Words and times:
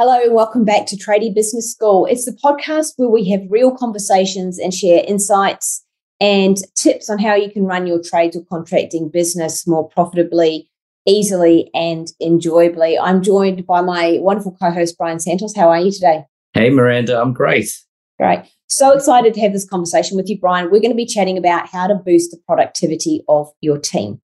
Hello, 0.00 0.16
and 0.22 0.32
welcome 0.32 0.64
back 0.64 0.86
to 0.86 0.96
Tradie 0.96 1.34
Business 1.34 1.72
School. 1.72 2.06
It's 2.06 2.24
the 2.24 2.30
podcast 2.30 2.92
where 2.98 3.08
we 3.08 3.28
have 3.30 3.40
real 3.50 3.72
conversations 3.72 4.56
and 4.56 4.72
share 4.72 5.02
insights 5.04 5.84
and 6.20 6.56
tips 6.76 7.10
on 7.10 7.18
how 7.18 7.34
you 7.34 7.50
can 7.50 7.64
run 7.64 7.84
your 7.84 8.00
trades 8.00 8.36
or 8.36 8.44
contracting 8.44 9.08
business 9.08 9.66
more 9.66 9.88
profitably, 9.88 10.70
easily, 11.04 11.68
and 11.74 12.12
enjoyably. 12.20 12.96
I'm 12.96 13.24
joined 13.24 13.66
by 13.66 13.80
my 13.80 14.18
wonderful 14.20 14.56
co 14.56 14.70
host, 14.70 14.96
Brian 14.96 15.18
Santos. 15.18 15.56
How 15.56 15.68
are 15.68 15.80
you 15.80 15.90
today? 15.90 16.26
Hey, 16.52 16.70
Miranda, 16.70 17.20
I'm 17.20 17.32
great. 17.32 17.68
Great. 18.20 18.44
So 18.68 18.92
excited 18.92 19.34
to 19.34 19.40
have 19.40 19.52
this 19.52 19.68
conversation 19.68 20.16
with 20.16 20.28
you, 20.28 20.38
Brian. 20.38 20.66
We're 20.66 20.78
going 20.78 20.92
to 20.92 20.94
be 20.94 21.06
chatting 21.06 21.36
about 21.36 21.70
how 21.70 21.88
to 21.88 21.96
boost 21.96 22.30
the 22.30 22.38
productivity 22.46 23.24
of 23.28 23.50
your 23.60 23.78
team. 23.78 24.20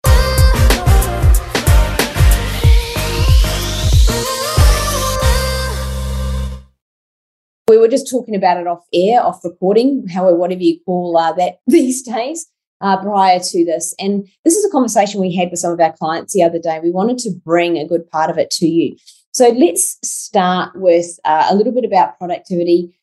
We 7.71 7.78
were 7.78 7.88
just 7.88 8.11
talking 8.11 8.36
about 8.36 8.57
it 8.57 8.68
off 8.68 8.84
air, 8.93 9.24
off 9.24 9.46
recording, 9.46 10.06
however, 10.10 10.36
whatever 10.36 10.62
you 10.62 10.78
call 10.86 11.18
uh, 11.18 11.32
that 11.34 11.60
these 11.68 12.04
days. 12.04 12.48
Uh, 12.82 13.00
prior 13.00 13.39
to 13.39 13.64
this. 13.64 13.93
And 14.00 14.28
this 14.43 14.56
is 14.56 14.66
a 14.66 14.71
conversation 14.71 15.21
we 15.21 15.36
had 15.36 15.52
with 15.52 15.60
some 15.60 15.71
of 15.71 15.79
our 15.79 15.93
clients 15.93 16.34
the 16.34 16.42
other 16.42 16.57
day. 16.57 16.79
We 16.82 16.89
wanted 16.89 17.20
to 17.20 17.32
bring 17.46 17.78
a 17.78 17.88
good 17.88 18.10
part 18.10 18.32
of 18.32 18.39
it 18.39 18.50
to 18.54 18.65
you. 18.65 18.96
So 19.34 19.50
let's 19.50 20.00
start 20.04 20.71
with 20.74 21.06
uh, 21.24 21.46
a 21.52 21.56
little 21.56 21.74
bit 21.74 21.86
about 21.86 22.18
productivity. 22.18 23.00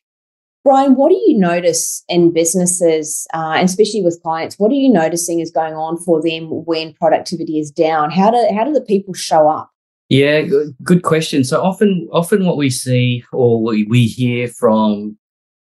Brian, 0.65 0.97
what 0.97 1.11
do 1.11 1.15
you 1.15 1.39
notice 1.39 2.03
in 2.09 2.33
businesses, 2.33 3.29
uh, 3.33 3.55
and 3.57 3.69
especially 3.69 4.03
with 4.03 4.21
clients? 4.21 4.59
What 4.59 4.73
are 4.73 4.75
you 4.75 4.93
noticing 4.93 5.39
is 5.39 5.53
going 5.53 5.75
on 5.75 5.97
for 5.97 6.21
them 6.21 6.49
when 6.67 6.93
productivity 6.95 7.61
is 7.61 7.71
down? 7.71 8.11
How 8.11 8.33
do 8.33 8.49
how 8.53 8.65
do 8.65 8.73
the 8.73 8.81
people 8.81 9.15
show 9.15 9.49
up? 9.49 9.71
Yeah, 10.09 10.43
good, 10.83 11.03
question. 11.03 11.45
So 11.45 11.63
often, 11.63 12.09
often 12.13 12.47
what 12.47 12.57
we 12.57 12.71
see 12.71 13.25
or 13.31 13.63
we, 13.63 13.85
we 13.85 14.07
hear 14.07 14.49
from 14.49 15.19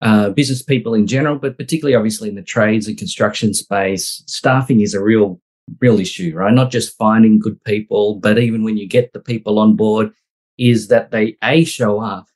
uh, 0.02 0.32
business 0.32 0.64
people 0.64 0.96
in 0.96 1.06
general, 1.06 1.38
but 1.38 1.60
particularly 1.60 1.96
obviously 1.96 2.30
in 2.30 2.36
the 2.36 2.42
trades 2.42 2.88
and 2.88 2.98
construction 2.98 3.54
space, 3.54 4.24
staffing 4.26 4.82
is 4.82 4.96
a 4.96 5.04
real, 5.04 5.40
real 5.80 6.00
issue, 6.00 6.34
right? 6.36 6.54
Not 6.54 6.72
just 6.72 6.98
finding 6.98 7.40
good 7.40 7.64
people, 7.66 8.16
but 8.16 8.40
even 8.40 8.64
when 8.64 8.78
you 8.78 8.88
get 8.88 9.14
the 9.14 9.20
people 9.20 9.60
on 9.60 9.76
board, 9.76 10.12
is 10.58 10.88
that 10.88 11.12
they 11.12 11.38
a 11.44 11.64
show 11.64 12.00
up 12.02 12.28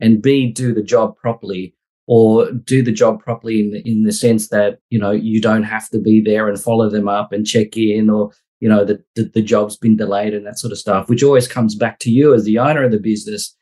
and 0.00 0.22
b 0.22 0.50
do 0.50 0.74
the 0.74 0.82
job 0.82 1.16
properly, 1.16 1.74
or 2.06 2.50
do 2.52 2.82
the 2.82 2.92
job 2.92 3.20
properly 3.20 3.60
in 3.60 3.70
the, 3.70 3.88
in 3.88 4.02
the 4.04 4.12
sense 4.12 4.48
that 4.48 4.78
you 4.90 4.98
know 4.98 5.10
you 5.10 5.40
don't 5.40 5.62
have 5.62 5.88
to 5.90 5.98
be 5.98 6.20
there 6.20 6.48
and 6.48 6.60
follow 6.60 6.90
them 6.90 7.08
up 7.08 7.32
and 7.32 7.46
check 7.46 7.76
in 7.76 8.10
or 8.10 8.30
you 8.64 8.70
know, 8.70 8.82
that 8.82 9.04
the, 9.14 9.24
the 9.34 9.42
job's 9.42 9.76
been 9.76 9.94
delayed 9.94 10.32
and 10.32 10.46
that 10.46 10.58
sort 10.58 10.72
of 10.72 10.78
stuff, 10.78 11.10
which 11.10 11.22
always 11.22 11.46
comes 11.46 11.74
back 11.74 11.98
to 11.98 12.10
you 12.10 12.32
as 12.32 12.44
the 12.44 12.58
owner 12.58 12.82
of 12.82 12.92
the 12.92 12.98
business 12.98 13.54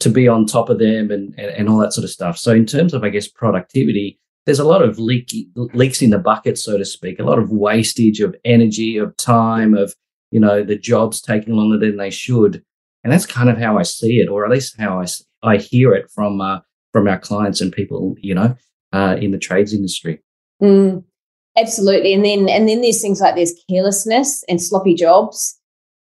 to 0.00 0.10
be 0.10 0.26
on 0.26 0.44
top 0.44 0.68
of 0.68 0.80
them 0.80 1.12
and, 1.12 1.32
and, 1.38 1.52
and 1.52 1.68
all 1.68 1.78
that 1.78 1.92
sort 1.92 2.04
of 2.04 2.10
stuff. 2.10 2.36
So 2.36 2.50
in 2.50 2.66
terms 2.66 2.92
of, 2.92 3.04
I 3.04 3.10
guess, 3.10 3.28
productivity, 3.28 4.18
there's 4.46 4.58
a 4.58 4.64
lot 4.64 4.82
of 4.82 4.98
leaky, 4.98 5.48
leaks 5.54 6.02
in 6.02 6.10
the 6.10 6.18
bucket, 6.18 6.58
so 6.58 6.76
to 6.76 6.84
speak, 6.84 7.20
a 7.20 7.22
lot 7.22 7.38
of 7.38 7.52
wastage 7.52 8.18
of 8.18 8.34
energy, 8.44 8.96
of 8.96 9.16
time, 9.16 9.72
of, 9.74 9.94
you 10.32 10.40
know, 10.40 10.64
the 10.64 10.76
jobs 10.76 11.20
taking 11.20 11.54
longer 11.54 11.78
than 11.78 11.96
they 11.96 12.10
should. 12.10 12.60
And 13.04 13.12
that's 13.12 13.26
kind 13.26 13.50
of 13.50 13.56
how 13.56 13.78
I 13.78 13.84
see 13.84 14.18
it, 14.18 14.28
or 14.28 14.44
at 14.44 14.50
least 14.50 14.80
how 14.80 15.00
I, 15.00 15.06
I 15.44 15.58
hear 15.58 15.92
it 15.92 16.10
from, 16.12 16.40
uh, 16.40 16.58
from 16.92 17.06
our 17.06 17.20
clients 17.20 17.60
and 17.60 17.70
people, 17.70 18.16
you 18.18 18.34
know, 18.34 18.56
uh, 18.92 19.16
in 19.20 19.30
the 19.30 19.38
trades 19.38 19.72
industry. 19.72 20.24
Mm. 20.60 21.04
Absolutely. 21.60 22.14
And 22.14 22.24
then 22.24 22.48
and 22.48 22.68
then 22.68 22.80
there's 22.80 23.02
things 23.02 23.20
like 23.20 23.34
there's 23.34 23.54
carelessness 23.68 24.44
and 24.48 24.60
sloppy 24.60 24.94
jobs 24.94 25.58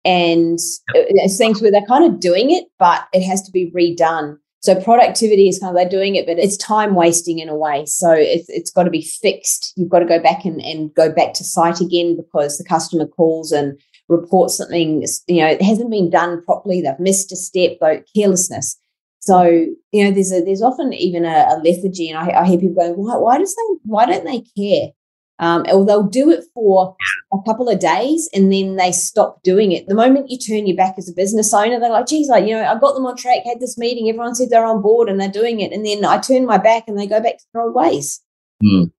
and 0.03 0.59
it's 0.93 1.35
uh, 1.35 1.37
things 1.37 1.61
where 1.61 1.71
they're 1.71 1.85
kind 1.85 2.05
of 2.05 2.19
doing 2.19 2.51
it, 2.51 2.65
but 2.77 3.07
it 3.13 3.23
has 3.23 3.41
to 3.43 3.51
be 3.51 3.71
redone. 3.71 4.37
So 4.61 4.79
productivity 4.81 5.47
is 5.47 5.59
kind 5.59 5.69
of 5.69 5.75
they're 5.75 5.89
doing 5.89 6.15
it, 6.15 6.25
but 6.25 6.39
it's 6.39 6.57
time 6.57 6.95
wasting 6.95 7.39
in 7.39 7.49
a 7.49 7.55
way. 7.55 7.85
So 7.85 8.11
it's 8.11 8.49
it's 8.49 8.71
got 8.71 8.83
to 8.83 8.89
be 8.89 9.01
fixed. 9.01 9.73
You've 9.75 9.89
got 9.89 9.99
to 9.99 10.05
go 10.05 10.21
back 10.21 10.45
and, 10.45 10.61
and 10.61 10.93
go 10.93 11.11
back 11.11 11.33
to 11.35 11.43
site 11.43 11.81
again 11.81 12.15
because 12.15 12.57
the 12.57 12.63
customer 12.63 13.07
calls 13.07 13.51
and 13.51 13.79
reports 14.07 14.57
something, 14.57 15.03
you 15.27 15.41
know, 15.41 15.47
it 15.47 15.61
hasn't 15.61 15.89
been 15.89 16.09
done 16.11 16.43
properly. 16.43 16.81
They've 16.81 16.99
missed 16.99 17.31
a 17.31 17.35
step, 17.35 17.77
though 17.81 18.01
carelessness. 18.15 18.77
So 19.19 19.43
you 19.91 20.03
know, 20.03 20.11
there's 20.11 20.31
a 20.31 20.41
there's 20.41 20.61
often 20.61 20.93
even 20.93 21.25
a, 21.25 21.47
a 21.49 21.61
lethargy, 21.63 22.09
and 22.09 22.19
I, 22.19 22.41
I 22.41 22.45
hear 22.45 22.59
people 22.59 22.75
going, 22.75 22.93
why 22.93 23.17
why 23.17 23.37
does 23.39 23.55
they 23.55 23.77
why 23.83 24.05
don't 24.05 24.25
they 24.25 24.43
care? 24.55 24.89
Um, 25.37 25.65
or 25.69 25.85
they'll 25.85 26.03
do 26.03 26.31
it 26.31 26.45
for 26.53 26.95
a 27.33 27.37
couple 27.45 27.67
of 27.67 27.79
days 27.79 28.29
and 28.33 28.53
then 28.53 28.77
they 28.77 28.93
stop 28.93 29.43
doing 29.43 29.73
it. 29.73 29.85
The 29.87 29.93
moment 29.93 30.29
you 30.29 30.37
turn 30.37 30.65
your 30.65 30.77
back 30.77 30.95
as 30.97 31.09
a 31.09 31.13
business 31.13 31.53
owner, 31.53 31.77
they're 31.77 31.89
like, 31.89 32.07
geez, 32.07 32.29
like, 32.29 32.45
you 32.45 32.51
know, 32.55 32.63
I 32.63 32.79
got 32.79 32.93
them 32.93 33.05
on 33.05 33.17
track, 33.17 33.39
had 33.45 33.59
this 33.59 33.77
meeting, 33.77 34.07
everyone 34.07 34.35
said 34.35 34.49
they're 34.49 34.65
on 34.65 34.81
board 34.81 35.09
and 35.09 35.19
they're 35.19 35.29
doing 35.29 35.59
it. 35.59 35.73
And 35.73 35.85
then 35.85 36.05
I 36.05 36.19
turn 36.19 36.45
my 36.45 36.57
back 36.57 36.85
and 36.87 36.97
they 36.97 37.05
go 37.05 37.19
back 37.19 37.37
to 37.37 37.43
their 37.53 37.63
old 37.63 37.75
ways. 37.75 38.21
Mm. 38.63 38.93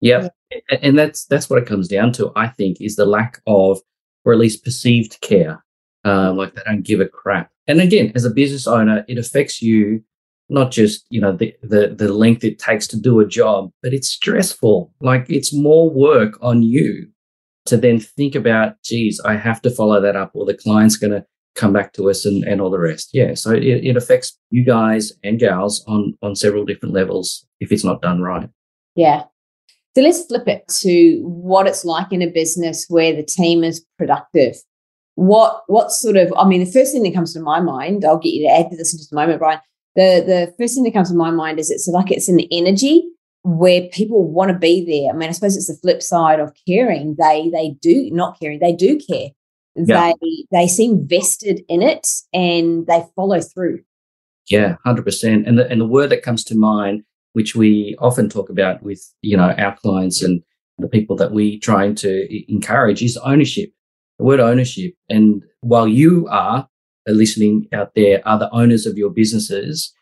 Yep. 0.00 0.32
Yeah. 0.52 0.78
And 0.80 0.96
that's 0.96 1.24
that's 1.26 1.50
what 1.50 1.60
it 1.60 1.66
comes 1.66 1.88
down 1.88 2.12
to, 2.12 2.30
I 2.36 2.46
think, 2.48 2.80
is 2.80 2.94
the 2.94 3.04
lack 3.04 3.40
of, 3.48 3.80
or 4.24 4.32
at 4.32 4.38
least 4.38 4.64
perceived 4.64 5.20
care. 5.20 5.64
Um, 6.04 6.36
like 6.36 6.54
they 6.54 6.62
don't 6.64 6.82
give 6.82 7.00
a 7.00 7.08
crap. 7.08 7.50
And 7.66 7.80
again, 7.80 8.12
as 8.14 8.24
a 8.24 8.30
business 8.30 8.66
owner, 8.66 9.04
it 9.08 9.18
affects 9.18 9.60
you 9.60 10.02
not 10.50 10.70
just 10.70 11.06
you 11.10 11.20
know 11.20 11.32
the, 11.32 11.54
the 11.62 11.94
the 11.96 12.12
length 12.12 12.44
it 12.44 12.58
takes 12.58 12.86
to 12.88 13.00
do 13.00 13.20
a 13.20 13.26
job 13.26 13.70
but 13.82 13.92
it's 13.92 14.08
stressful. 14.08 14.92
Like 15.00 15.26
it's 15.28 15.54
more 15.54 15.90
work 15.90 16.38
on 16.42 16.62
you 16.62 17.08
to 17.66 17.76
then 17.76 18.00
think 18.00 18.34
about 18.34 18.82
geez 18.82 19.20
i 19.24 19.36
have 19.36 19.60
to 19.62 19.70
follow 19.70 20.00
that 20.00 20.16
up 20.16 20.30
or 20.34 20.46
the 20.46 20.56
client's 20.56 20.96
going 20.96 21.12
to 21.12 21.24
come 21.54 21.72
back 21.72 21.92
to 21.92 22.08
us 22.08 22.24
and, 22.24 22.42
and 22.44 22.60
all 22.60 22.70
the 22.70 22.78
rest. 22.78 23.10
Yeah 23.12 23.34
so 23.34 23.50
it, 23.50 23.64
it 23.64 23.96
affects 23.96 24.38
you 24.50 24.64
guys 24.64 25.12
and 25.22 25.38
gals 25.38 25.84
on 25.86 26.16
on 26.22 26.34
several 26.36 26.64
different 26.64 26.94
levels 26.94 27.46
if 27.60 27.70
it's 27.72 27.84
not 27.84 28.02
done 28.02 28.20
right. 28.22 28.48
Yeah. 28.94 29.24
So 29.96 30.02
let's 30.02 30.24
flip 30.24 30.46
it 30.46 30.68
to 30.80 31.20
what 31.24 31.66
it's 31.66 31.84
like 31.84 32.12
in 32.12 32.22
a 32.22 32.30
business 32.30 32.86
where 32.88 33.14
the 33.14 33.24
team 33.24 33.64
is 33.64 33.84
productive. 33.98 34.54
What 35.16 35.62
what 35.66 35.90
sort 35.90 36.16
of 36.16 36.32
i 36.38 36.46
mean 36.46 36.64
the 36.64 36.72
first 36.72 36.92
thing 36.92 37.02
that 37.02 37.12
comes 37.12 37.34
to 37.34 37.40
my 37.40 37.60
mind 37.60 38.04
i'll 38.06 38.16
get 38.16 38.32
you 38.32 38.46
to 38.46 38.54
add 38.54 38.70
to 38.70 38.76
this 38.76 38.94
in 38.94 38.98
just 38.98 39.12
a 39.12 39.14
moment 39.14 39.38
brian 39.38 39.60
the 39.96 40.22
the 40.26 40.54
first 40.58 40.74
thing 40.74 40.84
that 40.84 40.92
comes 40.92 41.10
to 41.10 41.16
my 41.16 41.30
mind 41.30 41.58
is 41.58 41.70
it's 41.70 41.88
like 41.88 42.10
it's 42.10 42.28
an 42.28 42.40
energy 42.50 43.04
where 43.42 43.88
people 43.92 44.30
want 44.30 44.50
to 44.50 44.58
be 44.58 44.84
there. 44.84 45.12
I 45.12 45.16
mean, 45.16 45.28
I 45.28 45.32
suppose 45.32 45.56
it's 45.56 45.68
the 45.68 45.78
flip 45.80 46.02
side 46.02 46.40
of 46.40 46.52
caring. 46.66 47.16
They 47.18 47.50
they 47.50 47.76
do 47.80 48.10
not 48.12 48.38
caring. 48.38 48.60
They 48.60 48.74
do 48.74 48.98
care. 48.98 49.30
Yeah. 49.76 50.12
They 50.20 50.44
they 50.52 50.68
seem 50.68 51.06
vested 51.06 51.62
in 51.68 51.82
it 51.82 52.06
and 52.32 52.86
they 52.86 53.04
follow 53.16 53.40
through. 53.40 53.80
Yeah, 54.48 54.76
hundred 54.84 55.04
percent. 55.04 55.46
And 55.46 55.58
the 55.58 55.68
and 55.68 55.80
the 55.80 55.86
word 55.86 56.10
that 56.10 56.22
comes 56.22 56.44
to 56.44 56.56
mind, 56.56 57.02
which 57.32 57.54
we 57.54 57.96
often 57.98 58.28
talk 58.28 58.50
about 58.50 58.82
with 58.82 59.02
you 59.22 59.36
know 59.36 59.52
our 59.52 59.76
clients 59.76 60.22
and 60.22 60.42
the 60.78 60.88
people 60.88 61.16
that 61.16 61.32
we 61.32 61.58
trying 61.58 61.94
to 61.96 62.52
encourage, 62.52 63.02
is 63.02 63.16
ownership. 63.18 63.70
The 64.18 64.24
word 64.24 64.40
ownership. 64.40 64.94
And 65.08 65.42
while 65.60 65.88
you 65.88 66.26
are 66.30 66.68
Uh, 67.10 67.14
listening 67.14 67.66
out 67.72 67.94
there 67.94 68.26
are 68.26 68.38
the 68.38 68.50
owners 68.52 68.86
of 68.86 68.96
your 68.96 69.10
businesses 69.10 69.92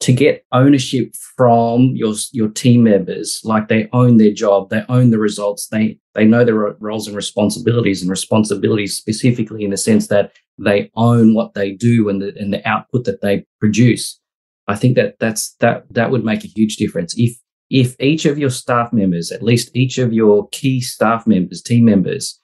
to 0.00 0.12
get 0.12 0.44
ownership 0.52 1.14
from 1.36 1.92
your 1.94 2.14
your 2.32 2.48
team 2.48 2.84
members. 2.84 3.40
Like 3.44 3.68
they 3.68 3.88
own 3.92 4.16
their 4.18 4.32
job 4.32 4.70
they 4.70 4.84
own 4.88 5.10
the 5.10 5.18
results 5.18 5.68
they 5.68 5.98
they 6.14 6.24
know 6.24 6.44
their 6.44 6.76
roles 6.80 7.06
and 7.06 7.16
responsibilities 7.16 8.02
and 8.02 8.10
responsibilities 8.10 8.96
specifically 8.96 9.64
in 9.64 9.70
the 9.70 9.76
sense 9.76 10.08
that 10.08 10.32
they 10.58 10.90
own 10.96 11.34
what 11.34 11.54
they 11.54 11.72
do 11.72 12.08
and 12.08 12.20
the, 12.20 12.34
and 12.36 12.52
the 12.52 12.66
output 12.68 13.04
that 13.04 13.20
they 13.22 13.46
produce. 13.60 14.18
I 14.66 14.74
think 14.76 14.96
that 14.96 15.16
that's 15.18 15.54
that 15.60 15.84
that 15.90 16.10
would 16.10 16.24
make 16.24 16.44
a 16.44 16.48
huge 16.48 16.76
difference. 16.76 17.14
If 17.16 17.38
if 17.70 17.96
each 18.00 18.24
of 18.24 18.38
your 18.38 18.50
staff 18.50 18.92
members 18.92 19.30
at 19.30 19.42
least 19.42 19.70
each 19.74 19.98
of 19.98 20.12
your 20.12 20.48
key 20.50 20.80
staff 20.80 21.26
members 21.26 21.62
team 21.62 21.84
members 21.84 22.40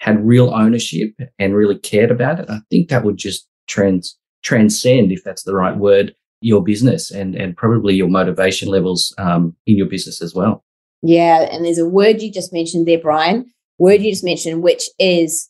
had 0.00 0.26
real 0.26 0.52
ownership 0.52 1.10
and 1.38 1.54
really 1.54 1.78
cared 1.78 2.10
about 2.10 2.40
it 2.40 2.50
i 2.50 2.58
think 2.70 2.88
that 2.88 3.04
would 3.04 3.16
just 3.16 3.48
trans 3.66 4.18
transcend, 4.42 5.12
if 5.12 5.24
that's 5.24 5.42
the 5.42 5.54
right 5.54 5.76
word, 5.76 6.14
your 6.40 6.62
business 6.62 7.10
and 7.10 7.34
and 7.34 7.56
probably 7.56 7.94
your 7.94 8.08
motivation 8.08 8.68
levels 8.68 9.14
um, 9.18 9.56
in 9.66 9.76
your 9.76 9.88
business 9.88 10.22
as 10.22 10.34
well. 10.34 10.64
Yeah, 11.02 11.48
and 11.50 11.64
there's 11.64 11.78
a 11.78 11.88
word 11.88 12.22
you 12.22 12.32
just 12.32 12.52
mentioned 12.52 12.86
there, 12.86 13.00
Brian. 13.00 13.52
Word 13.78 14.02
you 14.02 14.10
just 14.10 14.24
mentioned, 14.24 14.62
which 14.62 14.84
is 14.98 15.48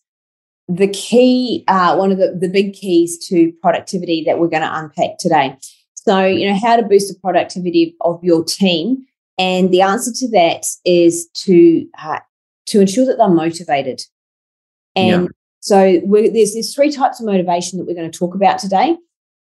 the 0.69 0.89
key, 0.89 1.65
uh, 1.69 1.95
one 1.97 2.11
of 2.11 2.19
the, 2.19 2.37
the 2.39 2.49
big 2.49 2.73
keys 2.73 3.25
to 3.29 3.53
productivity 3.63 4.25
that 4.25 4.39
we're 4.39 4.49
going 4.49 4.63
to 4.63 4.79
unpack 4.79 5.19
today. 5.19 5.57
So, 5.95 6.25
you 6.25 6.49
know, 6.49 6.59
how 6.61 6.77
to 6.77 6.83
boost 6.83 7.13
the 7.13 7.19
productivity 7.21 7.97
of 8.01 8.23
your 8.23 8.45
team, 8.45 9.07
and 9.39 9.73
the 9.73 9.83
answer 9.83 10.13
to 10.15 10.31
that 10.31 10.65
is 10.85 11.29
to 11.45 11.87
uh, 11.99 12.21
to 12.67 12.81
ensure 12.81 13.07
that 13.07 13.17
they're 13.19 13.29
motivated. 13.29 14.03
And 14.95 15.25
yeah. 15.25 15.29
So 15.67 16.01
there's 16.09 16.53
there's 16.53 16.73
three 16.73 16.93
types 16.93 17.19
of 17.19 17.27
motivation 17.27 17.77
that 17.77 17.87
we're 17.87 17.97
going 17.97 18.09
to 18.09 18.17
talk 18.17 18.37
about 18.37 18.61
today, 18.61 18.97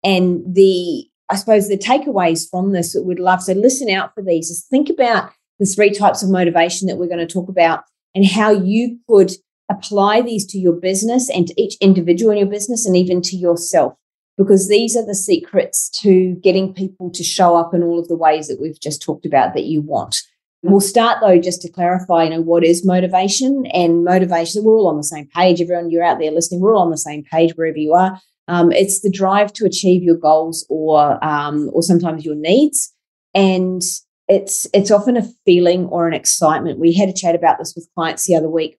and 0.05 0.41
the 0.47 1.09
I 1.29 1.35
suppose 1.35 1.69
the 1.69 1.77
takeaways 1.77 2.49
from 2.49 2.71
this 2.71 2.93
that 2.93 3.03
we'd 3.03 3.19
love 3.19 3.43
so 3.43 3.55
listen 3.55 3.91
out 3.91 4.15
for 4.15 4.23
these 4.23 4.49
is 4.49 4.65
think 4.71 4.89
about 4.89 5.33
the 5.59 5.67
three 5.67 5.91
types 5.91 6.23
of 6.23 6.31
motivation 6.31 6.87
that 6.87 6.97
we're 6.97 7.09
going 7.09 7.27
to 7.27 7.35
talk 7.35 7.49
about 7.49 7.83
and 8.15 8.25
how 8.25 8.53
you 8.53 9.01
could 9.09 9.33
apply 9.69 10.23
these 10.23 10.47
to 10.47 10.59
your 10.59 10.75
business 10.75 11.29
and 11.29 11.49
to 11.49 11.61
each 11.61 11.77
individual 11.81 12.31
in 12.31 12.39
your 12.39 12.47
business 12.47 12.87
and 12.87 12.97
even 12.97 13.21
to 13.23 13.37
yourself. 13.37 13.95
because 14.39 14.69
these 14.69 14.97
are 14.97 15.05
the 15.05 15.15
secrets 15.15 15.91
to 15.91 16.35
getting 16.37 16.73
people 16.73 17.11
to 17.11 17.25
show 17.25 17.57
up 17.57 17.75
in 17.75 17.83
all 17.83 17.99
of 17.99 18.09
the 18.09 18.17
ways 18.17 18.47
that 18.49 18.61
we've 18.61 18.81
just 18.81 19.03
talked 19.03 19.27
about 19.27 19.55
that 19.55 19.65
you 19.65 19.81
want. 19.81 20.23
We'll 20.63 20.81
start 20.81 21.19
though, 21.21 21.41
just 21.41 21.61
to 21.63 21.71
clarify, 21.71 22.25
you 22.25 22.31
know, 22.31 22.41
what 22.41 22.65
is 22.65 22.87
motivation 22.87 23.67
and 23.73 24.05
motivation. 24.05 24.63
We're 24.63 24.77
all 24.77 24.89
on 24.89 24.97
the 24.97 25.03
same 25.03 25.29
page. 25.35 25.61
Everyone, 25.61 25.91
you're 25.91 26.05
out 26.05 26.21
there 26.21 26.31
listening. 26.31 26.61
We're 26.61 26.77
all 26.77 26.85
on 26.85 26.91
the 26.91 26.99
same 26.99 27.25
page 27.25 27.53
wherever 27.57 27.79
you 27.79 27.95
are. 27.95 28.21
Um, 28.47 28.71
it's 28.71 29.01
the 29.01 29.11
drive 29.11 29.53
to 29.55 29.67
achieve 29.67 30.03
your 30.03 30.17
goals 30.17 30.65
or 30.71 31.23
um, 31.25 31.69
or 31.73 31.83
sometimes 31.83 32.25
your 32.25 32.37
needs, 32.37 32.93
and 33.35 33.83
it's 34.29 34.69
it's 34.73 34.91
often 34.91 35.17
a 35.17 35.29
feeling 35.45 35.87
or 35.87 36.07
an 36.07 36.15
excitement. 36.15 36.79
We 36.79 36.93
had 36.93 37.09
a 37.09 37.15
chat 37.15 37.35
about 37.35 37.59
this 37.59 37.75
with 37.75 37.89
clients 37.97 38.27
the 38.27 38.37
other 38.37 38.51
week, 38.51 38.79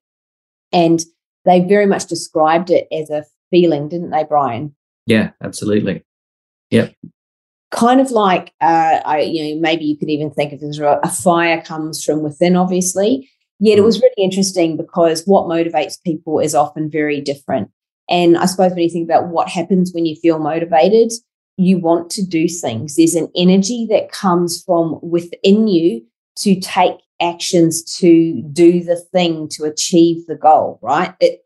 and 0.72 1.02
they 1.44 1.60
very 1.60 1.86
much 1.86 2.06
described 2.06 2.70
it 2.70 2.86
as 2.92 3.10
a 3.10 3.24
feeling, 3.50 3.88
didn't 3.88 4.10
they, 4.10 4.24
Brian? 4.24 4.74
Yeah, 5.06 5.30
absolutely. 5.42 6.02
Yep 6.70 6.94
kind 7.74 8.00
of 8.00 8.10
like 8.10 8.52
uh, 8.60 9.00
I, 9.04 9.20
you 9.20 9.54
know, 9.54 9.60
maybe 9.60 9.84
you 9.84 9.96
could 9.96 10.10
even 10.10 10.30
think 10.30 10.52
of 10.52 10.62
it 10.62 10.66
as 10.66 10.78
a 10.78 11.08
fire 11.08 11.60
comes 11.60 12.02
from 12.02 12.22
within, 12.22 12.56
obviously. 12.56 13.28
Yet 13.60 13.78
it 13.78 13.82
mm. 13.82 13.84
was 13.84 14.00
really 14.00 14.14
interesting 14.18 14.76
because 14.76 15.24
what 15.26 15.46
motivates 15.46 16.02
people 16.02 16.38
is 16.38 16.54
often 16.54 16.90
very 16.90 17.20
different. 17.20 17.70
And 18.08 18.36
I 18.36 18.46
suppose 18.46 18.70
when 18.70 18.80
you 18.80 18.90
think 18.90 19.08
about 19.08 19.28
what 19.28 19.48
happens 19.48 19.92
when 19.92 20.06
you 20.06 20.16
feel 20.16 20.38
motivated, 20.38 21.12
you 21.56 21.78
want 21.78 22.10
to 22.10 22.24
do 22.24 22.48
things. 22.48 22.96
There's 22.96 23.14
an 23.14 23.30
energy 23.36 23.86
that 23.90 24.10
comes 24.10 24.62
from 24.62 24.98
within 25.02 25.68
you 25.68 26.04
to 26.38 26.60
take 26.60 26.96
actions 27.20 27.82
to 27.98 28.42
do 28.52 28.82
the 28.82 28.96
thing 28.96 29.48
to 29.48 29.64
achieve 29.64 30.26
the 30.26 30.34
goal, 30.34 30.78
right? 30.82 31.14
It, 31.20 31.43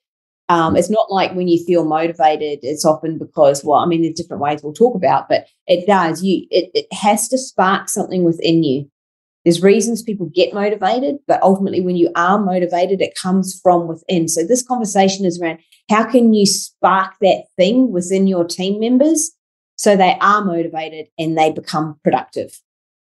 um, 0.49 0.77
it's 0.77 0.91
not 0.91 1.11
like 1.11 1.35
when 1.35 1.49
you 1.49 1.63
feel 1.65 1.85
motivated, 1.85 2.61
it's 2.63 2.85
often 2.85 3.19
because, 3.19 3.63
well, 3.65 3.81
I 3.81 3.87
mean, 3.87 4.03
there's 4.03 4.15
different 4.15 4.43
ways 4.43 4.63
we'll 4.63 4.73
talk 4.73 4.95
about, 4.95 5.29
but 5.29 5.47
it 5.67 5.87
does. 5.87 6.23
You 6.23 6.47
it, 6.51 6.71
it 6.75 6.87
has 6.93 7.29
to 7.29 7.39
spark 7.39 7.89
something 7.89 8.25
within 8.25 8.63
you. 8.63 8.91
There's 9.45 9.63
reasons 9.63 10.03
people 10.03 10.31
get 10.35 10.55
motivated, 10.55 11.17
but 11.27 11.43
ultimately 11.43 11.81
when 11.81 11.97
you 11.97 12.11
are 12.17 12.39
motivated, 12.39 13.01
it 13.01 13.15
comes 13.15 13.59
from 13.63 13.89
within. 13.89 14.29
So 14.29 14.45
this 14.45 14.63
conversation 14.63 15.25
is 15.25 15.41
around 15.41 15.59
how 15.91 16.05
can 16.11 16.35
you 16.35 16.45
spark 16.45 17.15
that 17.21 17.45
thing 17.57 17.93
within 17.93 18.27
your 18.27 18.45
team 18.45 18.81
members 18.81 19.31
so 19.77 19.97
they 19.97 20.19
are 20.21 20.45
motivated 20.45 21.07
and 21.19 21.39
they 21.39 21.53
become 21.53 21.99
productive. 22.03 22.61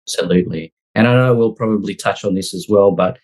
Absolutely. 0.08 0.74
And 0.96 1.08
I 1.08 1.14
know 1.14 1.36
we'll 1.36 1.54
probably 1.54 1.96
touch 1.96 2.26
on 2.26 2.34
this 2.34 2.54
as 2.54 2.66
well, 2.68 2.92
but 2.92 3.20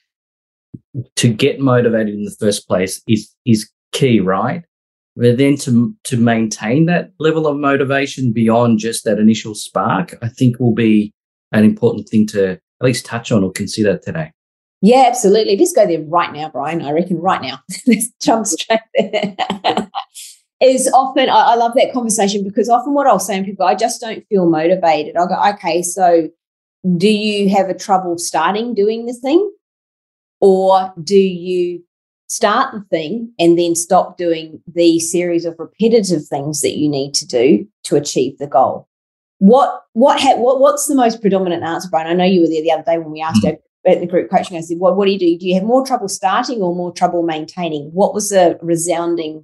to 1.16 1.34
get 1.34 1.60
motivated 1.60 2.14
in 2.14 2.24
the 2.24 2.36
first 2.40 2.68
place 2.68 3.02
is 3.08 3.34
is 3.46 3.70
key, 3.92 4.20
right? 4.20 4.64
But 5.16 5.38
then 5.38 5.58
to 5.58 5.94
to 6.06 6.18
maintain 6.18 6.86
that 6.86 7.12
level 7.20 7.48
of 7.48 7.58
motivation 7.58 8.32
beyond 8.32 8.80
just 8.80 9.04
that 9.06 9.20
initial 9.20 9.56
spark, 9.56 10.18
I 10.22 10.30
think 10.30 10.60
will 10.60 10.74
be 10.74 11.14
an 11.52 11.64
important 11.64 12.08
thing 12.08 12.26
to 12.28 12.52
at 12.52 12.60
least 12.82 13.06
touch 13.06 13.32
on 13.32 13.44
or 13.44 13.52
consider 13.52 13.98
today. 13.98 14.32
Yeah, 14.82 15.06
absolutely. 15.08 15.58
Just 15.58 15.76
go 15.76 15.86
there 15.86 16.02
right 16.02 16.34
now, 16.34 16.50
Brian. 16.50 16.82
I 16.82 16.92
reckon 16.92 17.18
right 17.18 17.42
now. 17.42 17.60
Let's 17.88 18.10
jump 18.22 18.48
straight 18.48 18.80
there. 18.96 19.36
is 20.62 20.90
often 20.94 21.30
I, 21.30 21.52
I, 21.52 21.56
love 21.56 21.74
that 21.76 21.92
conversation 21.92 22.44
because 22.44 22.70
often 22.70 22.94
what 22.94 23.08
I'll 23.08 23.20
say 23.20 23.40
to 23.40 23.44
people, 23.44 23.66
I 23.66 23.76
just 23.76 24.00
don't 24.00 24.26
feel 24.28 24.50
motivated. 24.50 25.18
I'll 25.18 25.28
go, 25.28 25.42
okay, 25.54 25.82
so 25.82 26.30
do 26.98 27.10
you 27.10 27.50
have 27.50 27.70
a 27.70 27.74
trouble 27.74 28.18
starting 28.18 28.74
doing 28.74 29.06
the 29.06 29.14
thing? 29.14 29.52
Or 30.40 30.94
do 31.04 31.18
you 31.18 31.84
start 32.32 32.74
the 32.74 32.82
thing 32.90 33.30
and 33.40 33.60
then 33.60 33.76
stop 33.76 34.18
doing 34.18 34.62
the 34.74 35.02
series 35.02 35.44
of 35.44 35.54
repetitive 35.60 36.26
things 36.26 36.62
that 36.62 36.78
you 36.78 36.88
need 36.88 37.14
to 37.14 37.28
do 37.28 37.68
to 37.84 37.98
achieve 37.98 38.38
the 38.38 38.48
goal. 38.48 38.88
What 39.40 39.82
what 39.94 40.18
ha- 40.22 40.38
what 40.38 40.62
what's 40.62 40.88
the 40.88 40.96
most 40.96 41.20
predominant 41.20 41.64
answer, 41.64 41.90
Brian? 41.92 42.08
I 42.08 42.14
know 42.14 42.24
you 42.24 42.40
were 42.40 42.48
there 42.48 42.62
the 42.62 42.72
other 42.72 42.84
day 42.84 42.98
when 42.98 43.12
we 43.12 43.22
asked 43.22 43.44
mm 43.44 43.58
at 43.88 44.00
the 44.00 44.06
group 44.06 44.30
coaching. 44.30 44.56
I 44.56 44.62
said, 44.62 44.78
"What 44.78 44.96
what 44.96 45.06
do 45.06 45.12
you 45.12 45.18
do? 45.18 45.40
Do 45.40 45.48
you 45.48 45.56
have 45.56 45.64
more 45.64 45.84
trouble 45.84 46.08
starting 46.08 46.62
or 46.62 46.76
more 46.76 46.94
trouble 46.94 47.24
maintaining?" 47.24 47.90
What 47.92 48.14
was 48.14 48.30
the 48.30 48.60
resounding? 48.62 49.44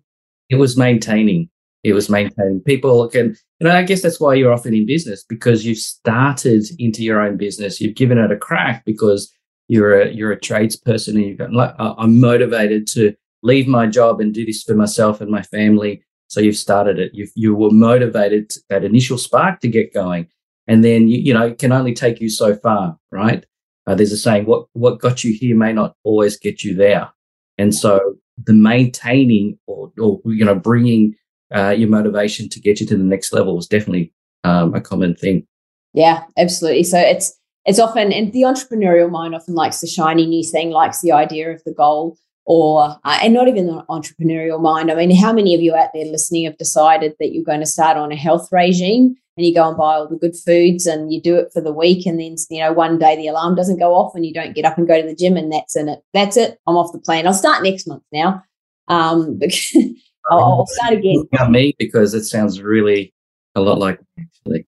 It 0.50 0.58
was 0.58 0.78
maintaining. 0.78 1.50
It 1.84 1.94
was 1.94 2.08
maintaining. 2.08 2.62
People 2.62 3.08
can, 3.10 3.36
know, 3.60 3.72
I 3.72 3.82
guess 3.82 4.04
that's 4.04 4.20
why 4.20 4.36
you're 4.36 4.54
often 4.54 4.76
in 4.76 4.86
business 4.86 5.26
because 5.28 5.66
you've 5.66 5.80
started 5.80 6.66
into 6.78 7.04
your 7.04 7.20
own 7.20 7.36
business. 7.36 7.82
You've 7.82 7.96
given 7.96 8.20
it 8.20 8.32
a 8.32 8.38
crack 8.38 8.86
because 8.86 9.34
you're 9.68 10.02
a 10.02 10.12
you're 10.12 10.32
a 10.32 10.40
tradesperson 10.40 11.16
and 11.16 11.24
you've 11.24 11.38
got 11.38 11.54
like 11.54 11.74
I'm 11.78 12.20
motivated 12.20 12.88
to 12.88 13.14
leave 13.44 13.68
my 13.68 13.88
job 13.88 14.20
and 14.20 14.34
do 14.34 14.46
this 14.46 14.64
for 14.64 14.74
myself 14.74 15.22
and 15.22 15.30
my 15.30 15.42
family. 15.42 16.04
So 16.28 16.40
you've 16.40 16.58
started 16.58 17.00
it. 17.00 17.12
You 17.14 17.28
you 17.36 17.56
were 17.56 17.72
motivated 17.72 18.54
that 18.70 18.84
initial 18.84 19.18
spark 19.18 19.60
to 19.62 19.68
get 19.68 19.94
going, 19.94 20.28
and 20.68 20.84
then 20.84 21.08
you 21.08 21.20
you 21.20 21.34
know 21.34 21.48
it 21.48 21.60
can 21.60 21.72
only 21.72 21.94
take 21.94 22.20
you 22.20 22.30
so 22.30 22.56
far, 22.56 22.98
right? 23.12 23.46
Uh, 23.86 23.96
there's 23.96 24.12
a 24.12 24.18
saying: 24.18 24.46
what 24.46 24.68
what 24.74 25.00
got 25.00 25.24
you 25.24 25.34
here 25.34 25.56
may 25.56 25.74
not 25.74 25.96
always 26.04 26.38
get 26.38 26.64
you 26.64 26.76
there, 26.76 27.10
and 27.58 27.74
so 27.74 28.16
the 28.46 28.54
maintaining 28.54 29.58
or 29.68 29.92
or 29.98 30.20
you 30.26 30.44
know 30.44 30.56
bringing 30.56 31.16
uh, 31.56 31.70
your 31.70 31.90
motivation 31.90 32.50
to 32.50 32.60
get 32.60 32.80
you 32.80 32.86
to 32.88 32.98
the 32.98 33.04
next 33.04 33.32
level 33.34 33.58
is 33.58 33.68
definitely 33.68 34.14
um, 34.44 34.74
a 34.76 34.82
common 34.82 35.16
thing. 35.16 35.48
Yeah, 35.94 36.24
absolutely. 36.38 36.84
So 36.84 37.00
it's 37.00 37.38
it's 37.68 37.80
often, 37.80 38.12
and 38.12 38.34
the 38.34 38.42
entrepreneurial 38.42 39.12
mind 39.12 39.36
often 39.36 39.54
likes 39.54 39.82
the 39.82 39.88
shiny 39.88 40.26
new 40.26 40.44
thing, 40.44 40.72
likes 40.72 41.02
the 41.02 41.12
idea 41.12 41.52
of 41.52 41.64
the 41.64 41.74
goal, 41.74 42.18
or, 42.46 42.98
uh, 43.04 43.20
and 43.22 43.34
not 43.34 43.48
even 43.48 43.68
the 43.68 43.84
entrepreneurial 43.90 44.60
mind. 44.60 44.92
I 44.92 44.96
mean, 44.96 45.16
how 45.16 45.34
many 45.34 45.54
of 45.54 45.62
you 45.62 45.76
out 45.76 45.90
there 45.94 46.06
listening 46.06 46.46
have 46.46 46.58
decided 46.58 47.14
that 47.20 47.34
you're 47.34 47.44
going 47.44 47.60
to 47.60 47.66
start 47.66 47.98
on 47.98 48.12
a 48.12 48.16
health 48.16 48.50
regime 48.52 49.16
and 49.36 49.46
you 49.46 49.54
go 49.54 49.68
and 49.68 49.78
buy 49.78 49.96
all 49.96 50.08
the 50.08 50.16
good 50.16 50.36
foods 50.36 50.88
and 50.88 51.14
you 51.14 51.22
do 51.22 51.36
it 51.36 51.52
for 51.54 51.62
the 51.62 51.72
week 51.72 52.08
and 52.08 52.20
then 52.20 52.36
you 52.50 52.60
know 52.60 52.74
one 52.74 52.98
day 52.98 53.16
the 53.16 53.28
alarm 53.28 53.54
doesn't 53.54 53.78
go 53.78 53.94
off 53.94 54.16
and 54.16 54.26
you 54.26 54.34
don't 54.34 54.56
get 54.56 54.66
up 54.66 54.80
and 54.80 54.88
go 54.88 55.00
to 55.00 55.08
the 55.08 55.14
gym 55.14 55.38
and 55.38 55.52
that's 55.52 55.76
in 55.76 55.90
it. 55.90 56.00
That's 56.14 56.38
it. 56.38 56.58
I'm 56.66 56.76
off 56.76 56.92
the 56.92 57.00
plan. 57.00 57.28
I'll 57.28 57.34
start 57.36 57.62
next 57.62 57.86
month 57.86 58.02
now 58.12 58.44
um 58.88 59.40
I'll, 60.30 60.40
I'll, 60.40 60.68
start 60.68 60.94
again. 60.94 61.28
Me 61.50 61.76
because 61.80 62.14
it 62.14 62.26
sounds 62.26 62.62
really 62.62 63.14
a 63.56 63.62
lot 63.62 63.80
like 63.80 64.00
actually 64.20 64.68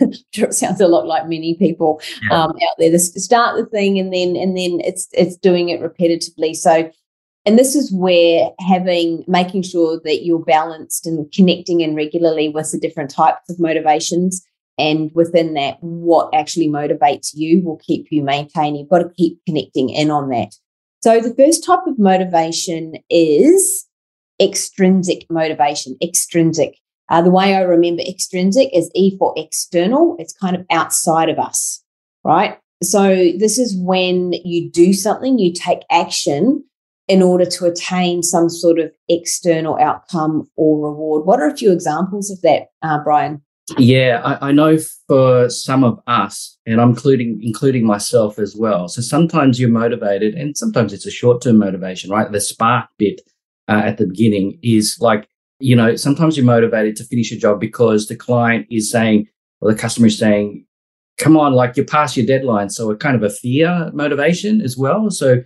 it 0.34 0.54
sounds 0.54 0.80
a 0.80 0.88
lot 0.88 1.06
like 1.06 1.28
many 1.28 1.54
people 1.54 2.00
yeah. 2.28 2.44
um, 2.44 2.50
out 2.50 2.76
there. 2.78 2.90
This 2.90 3.12
start 3.14 3.56
the 3.56 3.66
thing 3.66 3.98
and 3.98 4.12
then 4.12 4.36
and 4.36 4.56
then 4.56 4.80
it's 4.84 5.08
it's 5.12 5.36
doing 5.36 5.68
it 5.68 5.80
repetitively. 5.80 6.54
So, 6.54 6.90
and 7.44 7.58
this 7.58 7.74
is 7.74 7.92
where 7.92 8.50
having 8.60 9.24
making 9.26 9.62
sure 9.62 10.00
that 10.04 10.24
you're 10.24 10.44
balanced 10.44 11.06
and 11.06 11.30
connecting 11.32 11.80
in 11.80 11.94
regularly 11.94 12.48
with 12.48 12.72
the 12.72 12.78
different 12.78 13.10
types 13.10 13.48
of 13.48 13.60
motivations. 13.60 14.44
And 14.78 15.10
within 15.14 15.54
that, 15.54 15.78
what 15.80 16.34
actually 16.34 16.68
motivates 16.68 17.30
you 17.32 17.62
will 17.62 17.78
keep 17.78 18.08
you 18.10 18.22
maintaining. 18.22 18.80
You've 18.80 18.90
got 18.90 18.98
to 18.98 19.10
keep 19.16 19.40
connecting 19.46 19.88
in 19.88 20.10
on 20.10 20.28
that. 20.30 20.54
So, 21.02 21.20
the 21.20 21.34
first 21.34 21.64
type 21.64 21.86
of 21.86 21.98
motivation 21.98 22.94
is 23.08 23.86
extrinsic 24.40 25.26
motivation. 25.30 25.96
Extrinsic. 26.02 26.78
Uh, 27.08 27.22
the 27.22 27.30
way 27.30 27.54
I 27.54 27.60
remember 27.60 28.02
extrinsic 28.02 28.68
is 28.74 28.90
E 28.94 29.16
for 29.18 29.32
external, 29.36 30.16
it's 30.18 30.32
kind 30.32 30.56
of 30.56 30.66
outside 30.70 31.28
of 31.28 31.38
us, 31.38 31.82
right? 32.24 32.58
So, 32.82 33.32
this 33.38 33.58
is 33.58 33.76
when 33.78 34.34
you 34.44 34.70
do 34.70 34.92
something, 34.92 35.38
you 35.38 35.52
take 35.52 35.80
action 35.90 36.64
in 37.08 37.22
order 37.22 37.44
to 37.44 37.66
attain 37.66 38.22
some 38.22 38.48
sort 38.48 38.78
of 38.78 38.92
external 39.08 39.78
outcome 39.78 40.50
or 40.56 40.88
reward. 40.88 41.24
What 41.24 41.40
are 41.40 41.48
a 41.48 41.56
few 41.56 41.72
examples 41.72 42.30
of 42.30 42.42
that, 42.42 42.66
uh, 42.82 42.98
Brian? 43.04 43.42
Yeah, 43.78 44.20
I, 44.24 44.48
I, 44.48 44.52
know 44.52 44.78
for 45.08 45.50
some 45.50 45.82
of 45.82 45.98
us, 46.06 46.56
and 46.66 46.80
I'm 46.80 46.90
including 46.90 47.40
including 47.42 47.84
myself 47.84 48.38
as 48.38 48.54
well. 48.56 48.86
So 48.86 49.02
sometimes 49.02 49.58
you're 49.58 49.70
motivated, 49.70 50.34
and 50.34 50.56
sometimes 50.56 50.92
it's 50.92 51.06
a 51.06 51.10
short 51.10 51.42
term 51.42 51.58
motivation, 51.58 52.10
right? 52.10 52.30
The 52.30 52.40
spark 52.40 52.88
bit 52.96 53.22
uh, 53.68 53.82
at 53.84 53.98
the 53.98 54.06
beginning 54.06 54.60
is 54.62 54.98
like 55.00 55.26
you 55.58 55.74
know, 55.74 55.96
sometimes 55.96 56.36
you're 56.36 56.46
motivated 56.46 56.96
to 56.96 57.04
finish 57.04 57.32
a 57.32 57.36
job 57.36 57.60
because 57.60 58.06
the 58.06 58.16
client 58.16 58.66
is 58.70 58.90
saying, 58.90 59.26
or 59.60 59.72
the 59.72 59.78
customer 59.78 60.06
is 60.06 60.18
saying, 60.18 60.66
come 61.18 61.36
on, 61.36 61.54
like 61.54 61.76
you're 61.76 61.86
past 61.86 62.16
your 62.16 62.26
deadline. 62.26 62.70
So 62.70 62.90
a 62.90 62.96
kind 62.96 63.16
of 63.16 63.22
a 63.22 63.30
fear 63.30 63.90
motivation 63.94 64.60
as 64.60 64.76
well. 64.76 65.10
So 65.10 65.42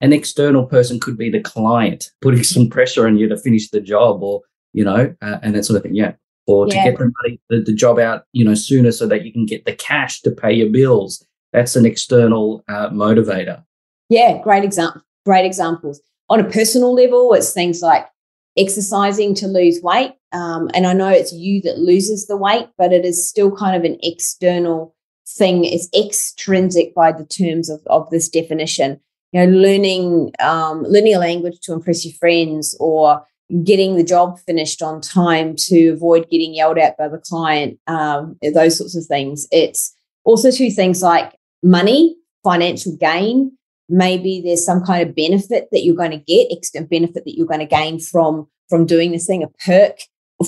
an 0.00 0.12
external 0.12 0.66
person 0.66 0.98
could 0.98 1.16
be 1.16 1.30
the 1.30 1.40
client 1.40 2.10
putting 2.20 2.42
some 2.42 2.68
pressure 2.68 3.06
on 3.06 3.18
you 3.18 3.28
to 3.28 3.36
finish 3.36 3.70
the 3.70 3.80
job 3.80 4.22
or, 4.22 4.42
you 4.72 4.84
know, 4.84 5.14
uh, 5.22 5.38
and 5.42 5.54
that 5.54 5.64
sort 5.64 5.76
of 5.76 5.82
thing. 5.84 5.94
Yeah. 5.94 6.14
Or 6.48 6.66
yeah. 6.66 6.84
to 6.84 6.90
get 6.90 6.98
the, 6.98 7.12
money, 7.22 7.40
the, 7.50 7.60
the, 7.60 7.72
job 7.72 8.00
out, 8.00 8.24
you 8.32 8.44
know, 8.44 8.54
sooner 8.54 8.90
so 8.90 9.06
that 9.06 9.24
you 9.24 9.32
can 9.32 9.46
get 9.46 9.64
the 9.64 9.74
cash 9.74 10.22
to 10.22 10.32
pay 10.32 10.52
your 10.52 10.70
bills. 10.70 11.24
That's 11.52 11.76
an 11.76 11.86
external 11.86 12.64
uh, 12.66 12.88
motivator. 12.88 13.62
Yeah. 14.08 14.42
Great 14.42 14.64
example. 14.64 15.02
Great 15.24 15.44
examples. 15.44 16.00
On 16.28 16.40
a 16.40 16.50
personal 16.50 16.94
level, 16.94 17.32
it's 17.34 17.52
things 17.52 17.80
like 17.80 18.06
exercising 18.56 19.34
to 19.36 19.46
lose 19.46 19.80
weight. 19.82 20.12
Um, 20.32 20.70
and 20.74 20.86
I 20.86 20.92
know 20.92 21.08
it's 21.08 21.32
you 21.32 21.60
that 21.62 21.78
loses 21.78 22.26
the 22.26 22.36
weight, 22.36 22.68
but 22.78 22.92
it 22.92 23.04
is 23.04 23.28
still 23.28 23.54
kind 23.54 23.76
of 23.76 23.84
an 23.84 23.98
external 24.02 24.94
thing. 25.26 25.64
It's 25.64 25.88
extrinsic 25.94 26.94
by 26.94 27.12
the 27.12 27.24
terms 27.24 27.68
of, 27.68 27.80
of 27.86 28.10
this 28.10 28.28
definition. 28.28 29.00
You 29.32 29.46
know, 29.46 29.52
learning 29.56 30.32
um, 30.40 30.82
learning 30.84 31.14
a 31.14 31.18
language 31.18 31.58
to 31.62 31.72
impress 31.72 32.04
your 32.04 32.14
friends, 32.14 32.76
or 32.78 33.26
getting 33.64 33.96
the 33.96 34.04
job 34.04 34.38
finished 34.40 34.82
on 34.82 35.00
time 35.00 35.54
to 35.56 35.88
avoid 35.88 36.28
getting 36.30 36.54
yelled 36.54 36.78
at 36.78 36.96
by 36.96 37.08
the 37.08 37.18
client, 37.18 37.78
um, 37.86 38.38
those 38.54 38.78
sorts 38.78 38.96
of 38.96 39.04
things. 39.06 39.46
It's 39.50 39.94
also 40.24 40.50
two 40.50 40.70
things 40.70 41.02
like 41.02 41.34
money, 41.62 42.16
financial 42.44 42.96
gain. 42.96 43.56
Maybe 43.88 44.42
there's 44.44 44.64
some 44.64 44.82
kind 44.82 45.06
of 45.06 45.14
benefit 45.14 45.68
that 45.72 45.84
you're 45.84 45.96
going 45.96 46.12
to 46.12 46.16
get, 46.16 46.48
extra 46.50 46.82
benefit 46.82 47.24
that 47.24 47.36
you're 47.36 47.46
going 47.46 47.60
to 47.60 47.66
gain 47.66 48.00
from 48.00 48.48
from 48.68 48.86
doing 48.86 49.12
this 49.12 49.26
thing, 49.26 49.42
a 49.42 49.48
perk 49.66 49.98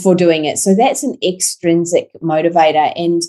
for 0.03 0.15
doing 0.15 0.47
it. 0.47 0.59
So 0.59 0.75
that's 0.75 1.03
an 1.03 1.17
extrinsic 1.23 2.11
motivator. 2.23 2.93
And 2.97 3.23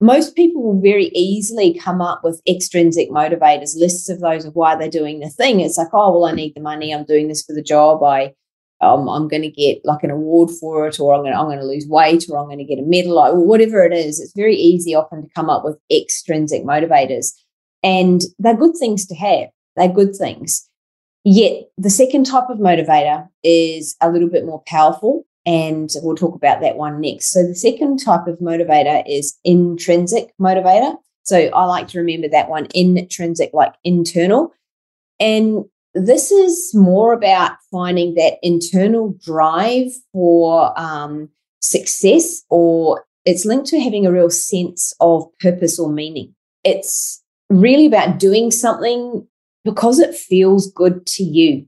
most 0.00 0.34
people 0.34 0.62
will 0.62 0.80
very 0.80 1.06
easily 1.14 1.78
come 1.78 2.00
up 2.00 2.22
with 2.24 2.42
extrinsic 2.48 3.08
motivators, 3.08 3.78
lists 3.78 4.08
of 4.08 4.20
those 4.20 4.44
of 4.44 4.54
why 4.54 4.74
they're 4.74 4.88
doing 4.88 5.20
the 5.20 5.30
thing. 5.30 5.60
It's 5.60 5.78
like, 5.78 5.88
oh, 5.92 6.18
well, 6.18 6.24
I 6.24 6.32
need 6.32 6.54
the 6.56 6.60
money. 6.60 6.92
I'm 6.92 7.04
doing 7.04 7.28
this 7.28 7.44
for 7.44 7.52
the 7.52 7.62
job. 7.62 8.02
I 8.02 8.34
um, 8.80 9.08
I'm 9.08 9.28
going 9.28 9.42
to 9.42 9.48
get 9.48 9.78
like 9.84 10.02
an 10.02 10.10
award 10.10 10.50
for 10.50 10.88
it, 10.88 10.98
or 10.98 11.14
I'm 11.14 11.22
going 11.22 11.32
I'm 11.32 11.46
going 11.46 11.60
to 11.60 11.64
lose 11.64 11.86
weight, 11.88 12.24
or 12.28 12.38
I'm 12.38 12.46
going 12.46 12.58
to 12.58 12.64
get 12.64 12.80
a 12.80 12.82
medal, 12.82 13.16
or 13.16 13.38
whatever 13.38 13.84
it 13.84 13.92
is. 13.92 14.18
It's 14.18 14.32
very 14.34 14.56
easy 14.56 14.92
often 14.92 15.22
to 15.22 15.28
come 15.36 15.48
up 15.48 15.64
with 15.64 15.78
extrinsic 15.90 16.64
motivators, 16.64 17.32
and 17.82 18.22
they're 18.38 18.56
good 18.56 18.76
things 18.76 19.06
to 19.06 19.14
have. 19.14 19.48
They're 19.76 19.88
good 19.88 20.14
things. 20.16 20.68
Yet 21.24 21.70
the 21.78 21.90
second 21.90 22.24
type 22.24 22.48
of 22.48 22.58
motivator 22.58 23.28
is 23.44 23.96
a 24.00 24.10
little 24.10 24.28
bit 24.28 24.44
more 24.44 24.62
powerful, 24.66 25.24
and 25.46 25.90
we'll 26.02 26.16
talk 26.16 26.34
about 26.34 26.60
that 26.60 26.76
one 26.76 27.00
next. 27.00 27.32
So 27.32 27.46
the 27.46 27.54
second 27.54 27.98
type 27.98 28.26
of 28.26 28.38
motivator 28.38 29.02
is 29.08 29.38
intrinsic 29.44 30.32
motivator. 30.40 30.96
So 31.24 31.38
I 31.38 31.64
like 31.64 31.88
to 31.88 31.98
remember 31.98 32.28
that 32.28 32.48
one 32.48 32.66
intrinsic, 32.74 33.50
like 33.52 33.74
internal. 33.84 34.52
And 35.20 35.64
this 35.94 36.32
is 36.32 36.74
more 36.74 37.12
about 37.12 37.52
finding 37.70 38.14
that 38.14 38.38
internal 38.42 39.16
drive 39.24 39.92
for 40.12 40.78
um, 40.80 41.28
success, 41.60 42.42
or 42.50 43.04
it's 43.24 43.44
linked 43.44 43.68
to 43.68 43.80
having 43.80 44.06
a 44.06 44.12
real 44.12 44.30
sense 44.30 44.92
of 45.00 45.26
purpose 45.38 45.78
or 45.78 45.92
meaning. 45.92 46.34
It's 46.64 47.21
really 47.52 47.86
about 47.86 48.18
doing 48.18 48.50
something 48.50 49.26
because 49.64 49.98
it 49.98 50.14
feels 50.14 50.70
good 50.72 51.06
to 51.06 51.22
you. 51.22 51.66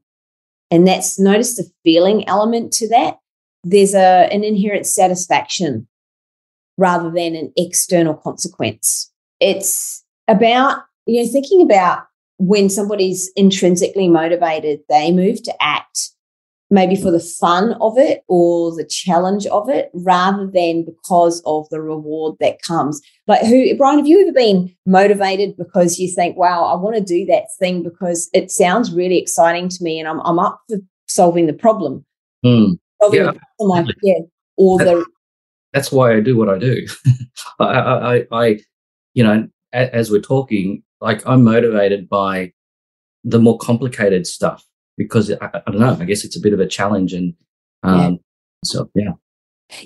And 0.71 0.87
that's 0.87 1.19
notice 1.19 1.57
the 1.57 1.71
feeling 1.85 2.26
element 2.29 2.73
to 2.75 2.88
that. 2.88 3.19
There's 3.62 3.95
a, 3.95 4.29
an 4.33 4.45
inherent 4.45 4.87
satisfaction 4.87 5.87
rather 6.76 7.11
than 7.11 7.35
an 7.35 7.53
external 7.57 8.14
consequence. 8.14 9.11
It's 9.41 10.05
about, 10.26 10.83
you 11.07 11.23
know, 11.23 11.31
thinking 11.31 11.62
about 11.62 12.05
when 12.38 12.69
somebody's 12.69 13.31
intrinsically 13.37 14.09
motivated, 14.09 14.81
they 14.88 15.12
move 15.12 15.43
to 15.45 15.55
act 15.62 16.11
maybe 16.75 16.97
for 16.97 17.12
the 17.12 17.21
fun 17.21 17.75
of 17.81 17.97
it 17.97 18.25
or 18.28 18.75
the 18.75 18.85
challenge 18.85 19.47
of 19.47 19.69
it 19.69 19.90
rather 19.95 20.50
than 20.52 20.85
because 20.85 21.40
of 21.47 21.69
the 21.71 21.81
reward 21.81 22.35
that 22.40 22.61
comes. 22.62 23.00
Like 23.28 23.43
who 23.43 23.76
Brian, 23.76 23.99
have 23.99 24.09
you 24.09 24.21
ever 24.23 24.33
been 24.33 24.75
motivated 24.85 25.57
because 25.57 25.99
you 25.99 26.12
think, 26.12 26.37
wow, 26.37 26.64
I 26.64 26.75
want 26.75 26.97
to 26.97 27.02
do 27.02 27.25
that 27.26 27.45
thing 27.59 27.83
because 27.83 28.28
it 28.35 28.50
sounds 28.50 28.93
really 28.93 29.19
exciting 29.19 29.69
to 29.69 29.85
me 29.85 30.00
and 30.00 30.09
I'm 30.09 30.21
I'm 30.21 30.38
up 30.38 30.61
for 30.69 30.78
solving 31.07 31.47
the 31.47 31.52
problem. 31.52 32.04
Mm. 32.45 32.78
Solving 33.00 33.21
yeah. 33.21 33.31
The 33.31 33.40
problem, 33.59 33.95
yeah. 34.02 34.21
Or 34.57 34.78
that, 34.78 34.85
the 34.85 35.07
that's 35.73 35.93
why 35.93 36.14
I 36.14 36.21
do 36.21 36.37
what 36.37 36.49
I 36.49 36.59
do. 36.59 36.87
I, 37.61 37.64
I, 37.64 38.26
I, 38.33 38.61
you 39.14 39.25
know, 39.25 39.49
as 39.73 40.11
we're 40.11 40.21
talking, 40.21 40.83
like 41.00 41.26
I'm 41.26 41.45
motivated 41.45 42.09
by 42.09 42.52
the 43.25 43.38
more 43.38 43.59
complicated 43.59 44.26
stuff 44.26 44.64
because 44.96 45.30
I, 45.30 45.62
I, 45.66 45.70
don't 45.70 45.80
know. 45.80 45.96
I 46.00 46.04
guess 46.04 46.24
it's 46.24 46.36
a 46.36 46.40
bit 46.40 46.52
of 46.52 46.60
a 46.60 46.66
challenge, 46.66 47.12
and 47.12 47.34
um, 47.82 48.12
yeah. 48.12 48.18
so 48.64 48.90
yeah, 48.94 49.12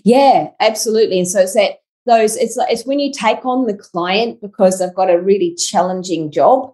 yeah, 0.05 0.49
absolutely. 0.61 1.19
And 1.19 1.29
so 1.29 1.41
it's 1.41 1.55
that 1.55 1.79
those. 2.07 2.37
It's 2.37 2.57
like 2.57 2.73
it's 2.73 2.87
when 2.87 2.99
you 2.99 3.13
take 3.13 3.45
on 3.45 3.67
the 3.67 3.77
client 3.77 4.41
because 4.41 4.79
they've 4.79 4.95
got 4.95 5.11
a 5.11 5.21
really 5.21 5.55
challenging 5.55 6.31
job, 6.31 6.73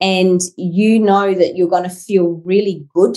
and 0.00 0.40
you 0.56 0.98
know 0.98 1.34
that 1.34 1.56
you're 1.56 1.68
going 1.68 1.84
to 1.84 1.90
feel 1.90 2.42
really 2.44 2.86
good 2.94 3.16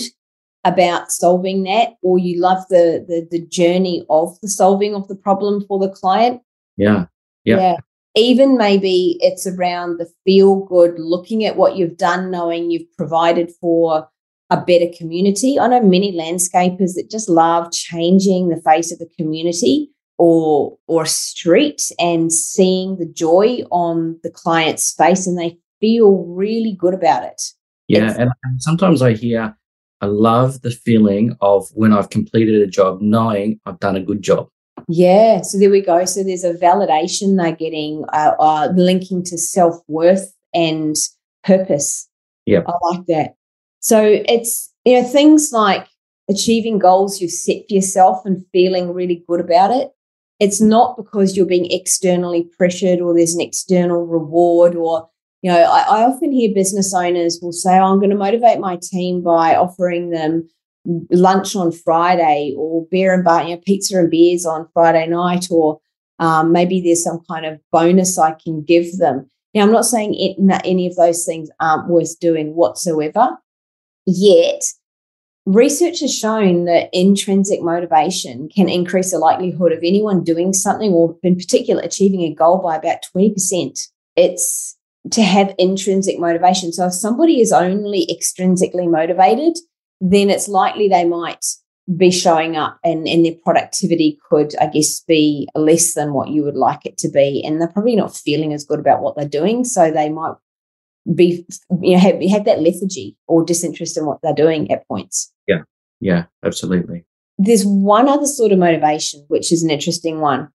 about 0.64 1.12
solving 1.12 1.62
that, 1.64 1.94
or 2.02 2.18
you 2.18 2.40
love 2.40 2.64
the 2.68 3.04
the 3.06 3.26
the 3.30 3.46
journey 3.46 4.04
of 4.10 4.38
the 4.40 4.48
solving 4.48 4.94
of 4.94 5.06
the 5.08 5.16
problem 5.16 5.64
for 5.66 5.78
the 5.78 5.90
client. 5.90 6.42
Yeah, 6.76 7.06
yeah. 7.44 7.56
yeah 7.56 7.76
even 8.16 8.56
maybe 8.56 9.18
it's 9.20 9.46
around 9.46 9.98
the 9.98 10.10
feel 10.24 10.64
good, 10.64 10.98
looking 10.98 11.44
at 11.44 11.56
what 11.56 11.76
you've 11.76 11.98
done, 11.98 12.30
knowing 12.30 12.70
you've 12.70 12.90
provided 12.96 13.52
for 13.60 14.08
a 14.50 14.60
better 14.60 14.86
community. 14.96 15.58
I 15.58 15.68
know 15.68 15.82
many 15.82 16.12
landscapers 16.12 16.94
that 16.94 17.08
just 17.10 17.28
love 17.28 17.72
changing 17.72 18.48
the 18.48 18.60
face 18.60 18.92
of 18.92 19.00
a 19.00 19.16
community 19.16 19.90
or 20.18 20.78
or 20.86 21.02
a 21.02 21.06
street 21.06 21.82
and 21.98 22.32
seeing 22.32 22.96
the 22.98 23.06
joy 23.06 23.62
on 23.70 24.18
the 24.22 24.30
client's 24.30 24.94
face 24.94 25.26
and 25.26 25.38
they 25.38 25.58
feel 25.80 26.24
really 26.26 26.76
good 26.78 26.94
about 26.94 27.24
it. 27.24 27.42
Yeah, 27.88 28.14
and, 28.18 28.30
and 28.44 28.62
sometimes 28.62 29.02
I 29.02 29.12
hear 29.12 29.56
I 30.00 30.06
love 30.06 30.62
the 30.62 30.70
feeling 30.70 31.36
of 31.40 31.68
when 31.74 31.92
I've 31.92 32.10
completed 32.10 32.60
a 32.60 32.66
job 32.66 33.00
knowing 33.00 33.60
I've 33.66 33.80
done 33.80 33.96
a 33.96 34.02
good 34.02 34.22
job. 34.22 34.48
Yeah, 34.88 35.42
so 35.42 35.58
there 35.58 35.70
we 35.70 35.80
go. 35.80 36.04
So 36.04 36.22
there's 36.22 36.44
a 36.44 36.54
validation 36.54 37.36
they're 37.36 37.56
getting, 37.56 38.04
uh, 38.12 38.34
uh, 38.38 38.72
linking 38.76 39.24
to 39.24 39.38
self 39.38 39.76
worth 39.88 40.32
and 40.54 40.94
purpose. 41.44 42.08
Yeah, 42.44 42.60
I 42.66 42.72
like 42.90 43.06
that. 43.06 43.35
So 43.86 44.02
it's 44.02 44.74
you 44.84 45.00
know 45.00 45.06
things 45.06 45.50
like 45.52 45.86
achieving 46.28 46.80
goals 46.80 47.20
you've 47.20 47.30
set 47.30 47.68
for 47.68 47.74
yourself 47.74 48.26
and 48.26 48.44
feeling 48.50 48.92
really 48.92 49.22
good 49.28 49.38
about 49.38 49.70
it. 49.70 49.92
It's 50.40 50.60
not 50.60 50.96
because 50.96 51.36
you're 51.36 51.46
being 51.46 51.70
externally 51.70 52.48
pressured 52.58 53.00
or 53.00 53.14
there's 53.14 53.36
an 53.36 53.40
external 53.40 54.04
reward 54.04 54.74
or 54.74 55.08
you 55.42 55.52
know 55.52 55.60
I, 55.60 55.82
I 55.98 56.02
often 56.02 56.32
hear 56.32 56.52
business 56.52 56.92
owners 56.92 57.38
will 57.40 57.52
say, 57.52 57.78
oh, 57.78 57.84
"I'm 57.84 58.00
going 58.00 58.10
to 58.10 58.16
motivate 58.16 58.58
my 58.58 58.76
team 58.82 59.22
by 59.22 59.54
offering 59.54 60.10
them." 60.10 60.48
lunch 61.10 61.56
on 61.56 61.72
Friday 61.72 62.54
or 62.56 62.86
beer 62.92 63.12
and 63.12 63.24
bar, 63.24 63.42
you 63.42 63.56
know, 63.56 63.60
pizza 63.66 63.98
and 63.98 64.08
beers 64.08 64.46
on 64.46 64.68
Friday 64.72 65.08
night, 65.08 65.48
or 65.50 65.80
um, 66.20 66.52
maybe 66.52 66.80
there's 66.80 67.02
some 67.02 67.18
kind 67.28 67.44
of 67.44 67.58
bonus 67.72 68.16
I 68.20 68.36
can 68.40 68.62
give 68.62 68.96
them. 68.98 69.28
Now, 69.52 69.62
I'm 69.62 69.72
not 69.72 69.84
saying 69.84 70.14
it, 70.14 70.36
any 70.64 70.86
of 70.86 70.94
those 70.94 71.24
things 71.24 71.50
aren't 71.58 71.88
worth 71.88 72.20
doing 72.20 72.54
whatsoever, 72.54 73.36
yet 74.06 74.62
research 75.46 76.00
has 76.00 76.12
shown 76.12 76.64
that 76.64 76.90
intrinsic 76.92 77.62
motivation 77.62 78.48
can 78.48 78.68
increase 78.68 79.12
the 79.12 79.18
likelihood 79.18 79.72
of 79.72 79.78
anyone 79.82 80.24
doing 80.24 80.52
something 80.52 80.92
or 80.92 81.16
in 81.22 81.36
particular 81.36 81.80
achieving 81.82 82.22
a 82.22 82.34
goal 82.34 82.58
by 82.58 82.76
about 82.76 82.98
20%. 83.16 83.78
It's 84.16 84.76
to 85.12 85.22
have 85.22 85.54
intrinsic 85.56 86.18
motivation. 86.18 86.72
So 86.72 86.86
if 86.86 86.92
somebody 86.92 87.40
is 87.40 87.52
only 87.52 88.08
extrinsically 88.10 88.90
motivated, 88.90 89.56
then 90.00 90.30
it's 90.30 90.48
likely 90.48 90.88
they 90.88 91.04
might 91.04 91.44
be 91.96 92.10
showing 92.10 92.56
up 92.56 92.80
and, 92.82 93.06
and 93.06 93.24
their 93.24 93.36
productivity 93.44 94.18
could, 94.28 94.56
I 94.60 94.66
guess, 94.66 95.00
be 95.06 95.48
less 95.54 95.94
than 95.94 96.12
what 96.12 96.30
you 96.30 96.42
would 96.42 96.56
like 96.56 96.84
it 96.84 96.98
to 96.98 97.08
be. 97.08 97.44
And 97.44 97.60
they're 97.60 97.68
probably 97.68 97.94
not 97.94 98.16
feeling 98.16 98.52
as 98.52 98.64
good 98.64 98.80
about 98.80 99.02
what 99.02 99.16
they're 99.16 99.28
doing. 99.28 99.62
So 99.62 99.92
they 99.92 100.08
might 100.08 100.34
be, 101.14 101.46
you 101.80 101.94
know, 101.94 101.98
have, 101.98 102.20
have 102.30 102.44
that 102.44 102.60
lethargy 102.60 103.16
or 103.26 103.44
disinterest 103.44 103.96
in 103.96 104.06
what 104.06 104.18
they're 104.22 104.34
doing 104.34 104.70
at 104.70 104.86
points. 104.88 105.32
Yeah. 105.46 105.62
Yeah, 106.00 106.24
absolutely. 106.44 107.04
There's 107.38 107.64
one 107.64 108.08
other 108.08 108.26
sort 108.26 108.52
of 108.52 108.58
motivation, 108.58 109.24
which 109.28 109.52
is 109.52 109.62
an 109.62 109.70
interesting 109.70 110.20
one. 110.20 110.48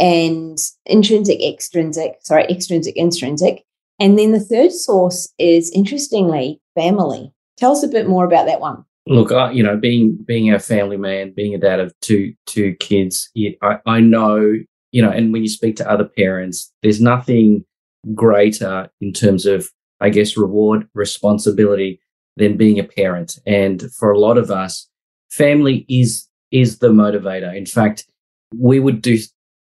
And 0.00 0.58
intrinsic, 0.86 1.40
extrinsic, 1.40 2.16
sorry, 2.22 2.44
extrinsic, 2.44 2.96
intrinsic. 2.96 3.62
And 4.00 4.18
then 4.18 4.32
the 4.32 4.40
third 4.40 4.72
source 4.72 5.32
is 5.38 5.70
interestingly 5.72 6.60
family. 6.74 7.32
Tell 7.56 7.72
us 7.72 7.84
a 7.84 7.88
bit 7.88 8.08
more 8.08 8.24
about 8.24 8.46
that 8.46 8.60
one. 8.60 8.84
Look, 9.06 9.30
I, 9.30 9.52
you 9.52 9.62
know, 9.62 9.76
being 9.76 10.18
being 10.26 10.52
a 10.52 10.58
family 10.58 10.96
man, 10.96 11.32
being 11.36 11.54
a 11.54 11.58
dad 11.58 11.78
of 11.78 11.94
two 12.00 12.34
two 12.46 12.74
kids, 12.80 13.30
I, 13.62 13.78
I 13.86 14.00
know, 14.00 14.54
you 14.92 15.02
know, 15.02 15.10
and 15.10 15.32
when 15.32 15.42
you 15.42 15.48
speak 15.48 15.76
to 15.76 15.88
other 15.88 16.04
parents, 16.04 16.72
there's 16.82 17.00
nothing 17.00 17.64
greater 18.14 18.90
in 19.00 19.12
terms 19.12 19.46
of, 19.46 19.70
I 20.04 20.10
guess, 20.10 20.36
reward 20.36 20.86
responsibility 20.94 22.00
than 22.36 22.56
being 22.56 22.78
a 22.78 22.84
parent. 22.84 23.38
And 23.46 23.76
for 23.98 24.12
a 24.12 24.18
lot 24.18 24.36
of 24.38 24.50
us, 24.50 24.88
family 25.30 25.86
is 25.88 26.28
is 26.50 26.78
the 26.78 26.88
motivator. 26.88 27.52
In 27.56 27.66
fact, 27.66 28.04
we 28.68 28.78
would 28.78 29.00
do, 29.02 29.18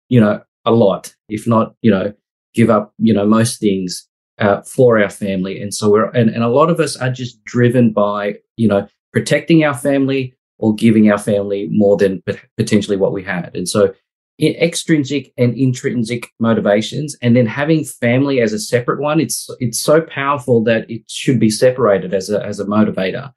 you 0.08 0.20
know, 0.20 0.42
a 0.64 0.72
lot, 0.72 1.14
if 1.28 1.46
not, 1.46 1.74
you 1.82 1.90
know, 1.90 2.12
give 2.54 2.68
up, 2.68 2.92
you 2.98 3.14
know, 3.14 3.26
most 3.26 3.60
things 3.60 4.08
uh, 4.38 4.60
for 4.62 4.98
our 5.02 5.10
family. 5.10 5.62
And 5.62 5.72
so 5.72 5.90
we're, 5.90 6.10
and, 6.10 6.28
and 6.30 6.42
a 6.42 6.48
lot 6.48 6.68
of 6.70 6.80
us 6.80 6.96
are 6.96 7.10
just 7.10 7.42
driven 7.44 7.92
by, 7.92 8.34
you 8.56 8.68
know, 8.68 8.86
protecting 9.12 9.64
our 9.64 9.74
family 9.74 10.34
or 10.58 10.74
giving 10.74 11.10
our 11.10 11.18
family 11.18 11.68
more 11.70 11.96
than 11.96 12.22
potentially 12.58 12.96
what 12.96 13.12
we 13.12 13.22
had. 13.22 13.50
And 13.54 13.68
so 13.68 13.94
extrinsic 14.40 15.32
and 15.38 15.56
intrinsic 15.56 16.30
motivations 16.40 17.16
and 17.22 17.36
then 17.36 17.46
having 17.46 17.84
family 17.84 18.40
as 18.40 18.52
a 18.52 18.58
separate 18.58 19.00
one 19.00 19.20
it's 19.20 19.48
it's 19.60 19.78
so 19.78 20.00
powerful 20.00 20.62
that 20.64 20.90
it 20.90 21.02
should 21.08 21.38
be 21.38 21.50
separated 21.50 22.12
as 22.12 22.30
a 22.30 22.44
as 22.44 22.58
a 22.58 22.64
motivator 22.64 23.32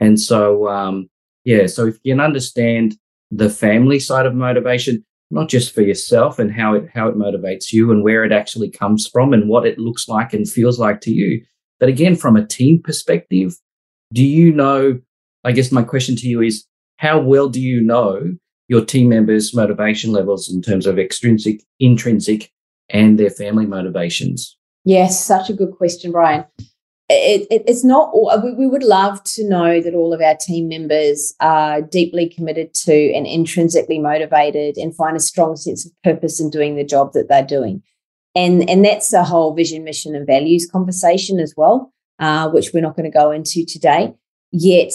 and 0.00 0.18
so 0.18 0.68
um 0.68 1.08
Yeah. 1.44 1.66
So 1.68 1.86
if 1.86 1.98
you 2.02 2.12
can 2.14 2.20
understand 2.20 2.96
the 3.30 3.48
family 3.48 3.98
side 3.98 4.26
of 4.26 4.34
motivation, 4.34 5.04
not 5.30 5.48
just 5.48 5.74
for 5.74 5.82
yourself 5.82 6.38
and 6.38 6.52
how 6.52 6.74
it 6.74 6.84
how 6.92 7.08
it 7.08 7.16
motivates 7.16 7.72
you 7.72 7.90
and 7.92 8.02
where 8.04 8.24
it 8.24 8.32
actually 8.32 8.70
comes 8.70 9.06
from 9.06 9.32
and 9.32 9.48
what 9.48 9.66
it 9.66 9.78
looks 9.78 10.08
like 10.08 10.34
and 10.34 10.48
feels 10.48 10.78
like 10.78 11.00
to 11.02 11.12
you. 11.12 11.42
But 11.78 11.88
again, 11.88 12.16
from 12.16 12.36
a 12.36 12.46
team 12.46 12.82
perspective, 12.82 13.54
do 14.12 14.24
you 14.24 14.52
know? 14.52 15.00
I 15.44 15.52
guess 15.52 15.72
my 15.72 15.82
question 15.82 16.16
to 16.16 16.28
you 16.28 16.42
is 16.42 16.66
how 16.98 17.20
well 17.20 17.48
do 17.48 17.60
you 17.60 17.80
know 17.80 18.36
your 18.70 18.84
team 18.84 19.08
members' 19.08 19.54
motivation 19.54 20.12
levels 20.12 20.52
in 20.52 20.62
terms 20.62 20.86
of 20.86 20.98
extrinsic, 20.98 21.62
intrinsic, 21.78 22.50
and 22.88 23.18
their 23.18 23.30
family 23.30 23.66
motivations? 23.66 24.56
Yes, 24.84 25.22
such 25.22 25.50
a 25.50 25.52
good 25.52 25.72
question, 25.72 26.12
Brian. 26.12 26.46
It, 27.10 27.46
it, 27.50 27.64
it's 27.66 27.84
not 27.84 28.12
we, 28.42 28.66
would 28.66 28.84
love 28.84 29.22
to 29.24 29.46
know 29.46 29.80
that 29.80 29.94
all 29.94 30.14
of 30.14 30.22
our 30.22 30.36
team 30.36 30.68
members 30.68 31.34
are 31.40 31.82
deeply 31.82 32.28
committed 32.28 32.72
to 32.84 33.12
and 33.12 33.26
intrinsically 33.26 33.98
motivated 33.98 34.78
and 34.78 34.94
find 34.94 35.16
a 35.16 35.20
strong 35.20 35.56
sense 35.56 35.84
of 35.84 35.92
purpose 36.04 36.40
in 36.40 36.50
doing 36.50 36.76
the 36.76 36.84
job 36.84 37.12
that 37.14 37.28
they're 37.28 37.44
doing. 37.44 37.82
And 38.36 38.70
and 38.70 38.84
that's 38.84 39.10
the 39.10 39.24
whole 39.24 39.54
vision 39.54 39.82
mission 39.82 40.14
and 40.14 40.24
values 40.24 40.68
conversation 40.70 41.40
as 41.40 41.52
well 41.56 41.92
uh, 42.20 42.48
which 42.50 42.70
we're 42.72 42.82
not 42.82 42.94
going 42.94 43.10
to 43.10 43.18
go 43.18 43.32
into 43.32 43.64
today. 43.64 44.14
Yet 44.52 44.92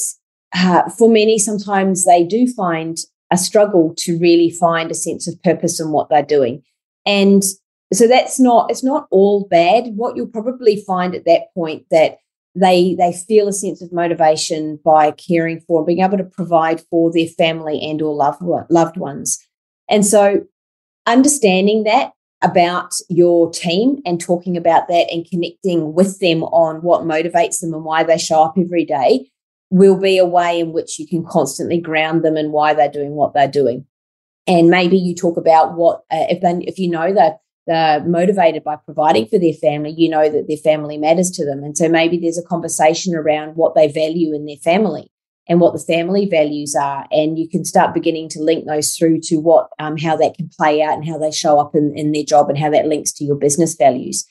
uh, 0.55 0.89
for 0.89 1.09
many 1.09 1.37
sometimes 1.37 2.05
they 2.05 2.23
do 2.23 2.47
find 2.47 2.97
a 3.31 3.37
struggle 3.37 3.93
to 3.97 4.17
really 4.19 4.49
find 4.49 4.91
a 4.91 4.95
sense 4.95 5.27
of 5.27 5.41
purpose 5.43 5.79
in 5.79 5.91
what 5.91 6.09
they're 6.09 6.23
doing. 6.23 6.63
And 7.05 7.43
so 7.93 8.07
that's 8.07 8.39
not 8.39 8.69
it's 8.71 8.83
not 8.83 9.07
all 9.11 9.47
bad. 9.49 9.91
What 9.95 10.15
you'll 10.15 10.27
probably 10.27 10.83
find 10.87 11.15
at 11.15 11.25
that 11.25 11.53
point 11.53 11.85
that 11.91 12.17
they 12.55 12.95
they 12.95 13.13
feel 13.13 13.47
a 13.47 13.53
sense 13.53 13.81
of 13.81 13.91
motivation 13.91 14.79
by 14.83 15.11
caring 15.11 15.59
for 15.61 15.85
being 15.85 15.99
able 15.99 16.17
to 16.17 16.23
provide 16.23 16.81
for 16.89 17.11
their 17.11 17.27
family 17.27 17.79
and 17.81 18.01
or 18.01 18.13
loved 18.13 18.41
loved 18.69 18.97
ones. 18.97 19.37
And 19.89 20.05
so 20.05 20.41
understanding 21.05 21.83
that 21.83 22.11
about 22.41 22.93
your 23.09 23.49
team 23.51 24.01
and 24.05 24.19
talking 24.19 24.57
about 24.57 24.87
that 24.87 25.07
and 25.11 25.27
connecting 25.29 25.93
with 25.93 26.19
them 26.19 26.43
on 26.43 26.77
what 26.81 27.01
motivates 27.01 27.59
them 27.59 27.73
and 27.73 27.83
why 27.83 28.03
they 28.03 28.17
show 28.17 28.43
up 28.43 28.55
every 28.57 28.85
day 28.85 29.29
will 29.69 29.99
be 29.99 30.17
a 30.17 30.25
way 30.25 30.59
in 30.59 30.71
which 30.73 30.99
you 30.99 31.07
can 31.07 31.25
constantly 31.25 31.79
ground 31.79 32.23
them 32.23 32.37
and 32.37 32.51
why 32.51 32.73
they're 32.73 32.91
doing 32.91 33.11
what 33.11 33.33
they're 33.33 33.47
doing 33.47 33.85
and 34.47 34.69
maybe 34.69 34.97
you 34.97 35.15
talk 35.15 35.37
about 35.37 35.75
what 35.75 36.03
uh, 36.11 36.25
if 36.29 36.41
then 36.41 36.61
if 36.63 36.77
you 36.77 36.89
know 36.89 37.13
that 37.13 37.39
they're 37.67 38.03
motivated 38.03 38.63
by 38.63 38.75
providing 38.75 39.27
for 39.27 39.39
their 39.39 39.53
family, 39.53 39.93
you 39.97 40.07
know 40.07 40.29
that 40.29 40.47
their 40.47 40.57
family 40.57 40.97
matters 40.97 41.31
to 41.31 41.45
them. 41.45 41.63
And 41.63 41.75
so 41.75 41.89
maybe 41.89 42.17
there's 42.17 42.37
a 42.37 42.43
conversation 42.43 43.15
around 43.15 43.55
what 43.55 43.73
they 43.73 43.91
value 43.91 44.35
in 44.35 44.45
their 44.45 44.57
family 44.57 45.11
and 45.47 45.59
what 45.59 45.73
the 45.73 45.79
family 45.79 46.27
values 46.27 46.75
are. 46.75 47.07
And 47.09 47.39
you 47.39 47.49
can 47.49 47.65
start 47.65 47.95
beginning 47.95 48.29
to 48.29 48.39
link 48.39 48.67
those 48.67 48.95
through 48.95 49.21
to 49.25 49.37
what, 49.37 49.69
um, 49.79 49.97
how 49.97 50.15
that 50.17 50.35
can 50.35 50.49
play 50.55 50.83
out 50.83 50.93
and 50.93 51.07
how 51.07 51.17
they 51.17 51.31
show 51.31 51.59
up 51.59 51.73
in, 51.73 51.91
in 51.95 52.11
their 52.11 52.23
job 52.23 52.49
and 52.49 52.57
how 52.57 52.69
that 52.69 52.85
links 52.85 53.11
to 53.13 53.23
your 53.23 53.35
business 53.35 53.75
values. 53.75 54.27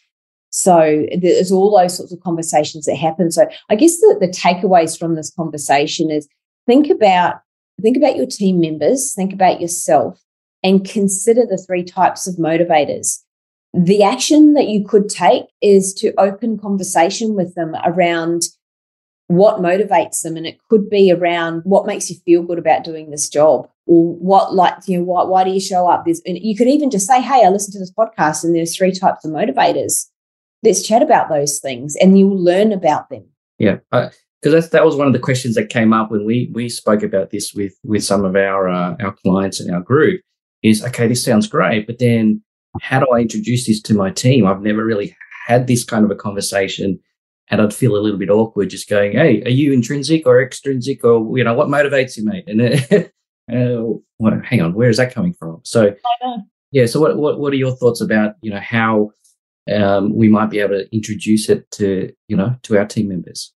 So 0.57 1.05
there's 1.21 1.51
all 1.51 1.77
those 1.77 1.97
sorts 1.97 2.13
of 2.13 2.21
conversations 2.21 2.87
that 2.87 2.95
happen. 2.95 3.33
So 3.33 3.49
I 3.71 3.75
guess 3.75 3.97
the, 3.97 4.19
the 4.21 4.29
takeaways 4.29 4.97
from 4.97 5.17
this 5.17 5.33
conversation 5.35 6.13
is 6.13 6.29
think 6.65 6.89
about 6.91 7.41
think 7.83 7.97
about 7.97 8.15
your 8.15 8.27
team 8.27 8.61
members, 8.61 9.15
think 9.15 9.33
about 9.33 9.61
yourself, 9.61 10.17
and 10.63 10.89
consider 10.89 11.45
the 11.45 11.59
three 11.59 11.83
types 11.83 12.29
of 12.29 12.37
motivators. 12.37 13.19
The 13.73 14.05
action 14.05 14.55
that 14.55 14.69
you 14.69 14.87
could 14.87 15.09
take 15.09 15.47
is 15.61 15.93
to 15.95 16.15
open 16.21 16.57
conversation 16.57 17.35
with 17.35 17.57
them 17.57 17.75
around 17.85 18.43
what 19.27 19.57
motivates 19.57 20.23
them 20.23 20.37
and 20.37 20.47
it 20.47 20.61
could 20.71 20.89
be 20.89 21.11
around 21.11 21.63
what 21.65 21.85
makes 21.85 22.09
you 22.09 22.17
feel 22.25 22.45
good 22.45 22.61
about 22.61 22.85
doing 22.85 23.11
this 23.11 23.29
job 23.29 23.69
or 23.87 24.15
what 24.15 24.55
like 24.55 24.75
you 24.87 24.99
know 24.99 25.05
why, 25.05 25.25
why 25.25 25.43
do 25.43 25.51
you 25.51 25.59
show 25.59 25.89
up? 25.89 26.05
There's 26.05 26.21
and 26.25 26.39
you 26.39 26.55
could 26.55 26.69
even 26.69 26.91
just 26.91 27.09
say 27.09 27.21
hey 27.21 27.43
i 27.45 27.49
listened 27.49 27.73
to 27.73 27.79
this 27.81 27.93
podcast 27.93 28.45
and 28.45 28.55
there's 28.55 28.77
three 28.77 28.93
types 28.93 29.25
of 29.25 29.33
motivators 29.33 30.07
let's 30.65 30.83
chat 30.83 31.03
about 31.03 31.29
those 31.29 31.59
things 31.61 31.97
and 31.97 32.19
you'll 32.19 32.43
learn 32.43 32.73
about 32.73 33.09
them 33.11 33.25
yeah 33.59 33.77
because 34.43 34.67
uh, 34.67 34.69
that 34.73 34.85
was 34.85 34.97
one 34.97 35.07
of 35.07 35.13
the 35.13 35.19
questions 35.19 35.55
that 35.55 35.69
came 35.69 35.93
up 35.93 36.11
when 36.11 36.25
we 36.25 36.51
we 36.55 36.69
spoke 36.69 37.03
about 37.03 37.31
this 37.31 37.53
with 37.55 37.75
with 37.85 38.03
some 38.03 38.25
of 38.25 38.35
our 38.35 38.69
uh, 38.69 38.97
our 39.01 39.13
clients 39.23 39.61
and 39.61 39.75
our 39.75 39.81
group 39.81 40.21
is 40.63 40.85
okay 40.85 41.07
this 41.07 41.25
sounds 41.25 41.47
great 41.47 41.87
but 41.87 41.99
then 41.99 42.43
how 42.81 43.01
do 43.01 43.07
I 43.13 43.21
introduce 43.21 43.67
this 43.67 43.81
to 43.83 43.95
my 43.95 44.11
team? 44.11 44.47
I've 44.47 44.63
never 44.63 44.85
really 44.85 45.17
had 45.47 45.67
this 45.67 45.85
kind 45.85 46.05
of 46.05 46.11
a 46.11 46.17
conversation. 46.17 46.99
And 47.51 47.61
I'd 47.61 47.75
feel 47.75 47.95
a 47.95 48.01
little 48.01 48.19
bit 48.19 48.31
awkward 48.31 48.71
just 48.71 48.89
going, 48.89 49.13
Hey, 49.13 49.43
are 49.43 49.51
you 49.51 49.73
intrinsic 49.73 50.27
or 50.27 50.43
extrinsic 50.43 51.05
or, 51.05 51.37
you 51.37 51.45
know, 51.45 51.55
what 51.55 51.69
motivates 51.69 52.17
you, 52.17 52.25
mate? 52.25 52.45
And 52.47 52.63
uh, 53.53 53.99
what, 54.17 54.45
hang 54.45 54.63
on, 54.63 54.75
where 54.75 54.89
is 54.89 54.97
that 54.97 55.15
coming 55.15 55.35
from? 55.35 55.61
So, 55.63 55.95
yeah. 56.73 56.87
So 56.87 57.01
what, 57.01 57.19
what, 57.19 57.39
what 57.39 57.53
are 57.53 57.57
your 57.57 57.77
thoughts 57.77 58.01
about, 58.01 58.35
you 58.41 58.51
know, 58.51 58.61
how 58.61 59.11
um, 59.73 60.15
we 60.15 60.29
might 60.29 60.51
be 60.51 60.61
able 60.61 60.79
to 60.79 60.95
introduce 60.95 61.49
it 61.49 61.71
to, 61.73 62.13
you 62.29 62.37
know, 62.37 62.57
to 62.63 62.79
our 62.79 62.87
team 62.87 63.09
members? 63.09 63.53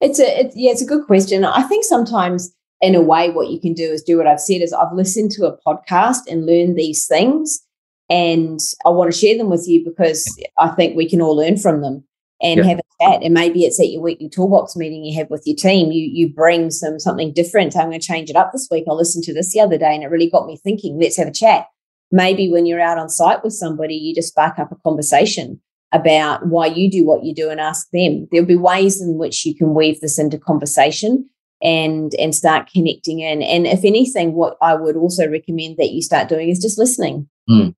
It's 0.00 0.18
a, 0.20 0.40
it's, 0.40 0.56
yeah, 0.56 0.70
it's 0.70 0.82
a 0.82 0.86
good 0.86 1.06
question. 1.06 1.44
I 1.44 1.62
think 1.62 1.84
sometimes 1.84 2.54
in 2.80 2.94
a 2.94 3.00
way, 3.00 3.30
what 3.30 3.48
you 3.48 3.60
can 3.60 3.72
do 3.72 3.84
is 3.84 4.02
do 4.02 4.18
what 4.18 4.26
I've 4.26 4.40
said 4.40 4.60
is 4.60 4.72
I've 4.72 4.92
listened 4.92 5.30
to 5.32 5.46
a 5.46 5.56
podcast 5.66 6.20
and 6.28 6.46
learned 6.46 6.76
these 6.76 7.06
things 7.06 7.62
and 8.10 8.60
I 8.84 8.90
want 8.90 9.12
to 9.12 9.18
share 9.18 9.36
them 9.36 9.50
with 9.50 9.66
you 9.66 9.84
because 9.84 10.24
I 10.58 10.68
think 10.68 10.96
we 10.96 11.08
can 11.08 11.22
all 11.22 11.36
learn 11.36 11.56
from 11.56 11.80
them 11.80 12.04
and 12.40 12.64
have 12.64 12.78
a 12.78 13.04
chat. 13.04 13.22
And 13.22 13.34
maybe 13.34 13.64
it's 13.64 13.80
at 13.80 13.88
your 13.88 14.02
weekly 14.02 14.28
toolbox 14.28 14.76
meeting 14.76 15.04
you 15.04 15.18
have 15.18 15.30
with 15.30 15.42
your 15.46 15.56
team. 15.56 15.90
You 15.90 16.06
you 16.12 16.32
bring 16.32 16.70
some 16.70 17.00
something 17.00 17.32
different. 17.32 17.76
I'm 17.76 17.88
going 17.88 18.00
to 18.00 18.06
change 18.06 18.30
it 18.30 18.36
up 18.36 18.52
this 18.52 18.68
week. 18.70 18.84
I 18.88 18.92
listened 18.92 19.24
to 19.24 19.34
this 19.34 19.52
the 19.52 19.60
other 19.60 19.78
day 19.78 19.94
and 19.94 20.04
it 20.04 20.10
really 20.10 20.30
got 20.30 20.46
me 20.46 20.58
thinking. 20.62 21.00
Let's 21.00 21.16
have 21.16 21.28
a 21.28 21.32
chat. 21.32 21.66
Maybe 22.12 22.50
when 22.50 22.66
you're 22.66 22.80
out 22.80 22.98
on 22.98 23.08
site 23.08 23.42
with 23.42 23.52
somebody, 23.52 23.94
you 23.94 24.14
just 24.14 24.28
spark 24.28 24.58
up 24.58 24.72
a 24.72 24.76
conversation 24.76 25.60
about 25.92 26.46
why 26.46 26.66
you 26.66 26.90
do 26.90 27.06
what 27.06 27.24
you 27.24 27.34
do 27.34 27.50
and 27.50 27.60
ask 27.60 27.88
them. 27.92 28.28
There'll 28.30 28.46
be 28.46 28.56
ways 28.56 29.00
in 29.00 29.18
which 29.18 29.44
you 29.44 29.54
can 29.54 29.74
weave 29.74 30.00
this 30.00 30.18
into 30.18 30.38
conversation 30.38 31.28
and 31.62 32.12
and 32.18 32.34
start 32.34 32.70
connecting 32.72 33.20
in. 33.20 33.42
And 33.42 33.66
if 33.66 33.84
anything, 33.84 34.34
what 34.34 34.56
I 34.60 34.74
would 34.74 34.96
also 34.96 35.28
recommend 35.28 35.76
that 35.78 35.90
you 35.90 36.02
start 36.02 36.28
doing 36.28 36.48
is 36.48 36.60
just 36.60 36.78
listening. 36.78 37.28
Mm 37.48 37.74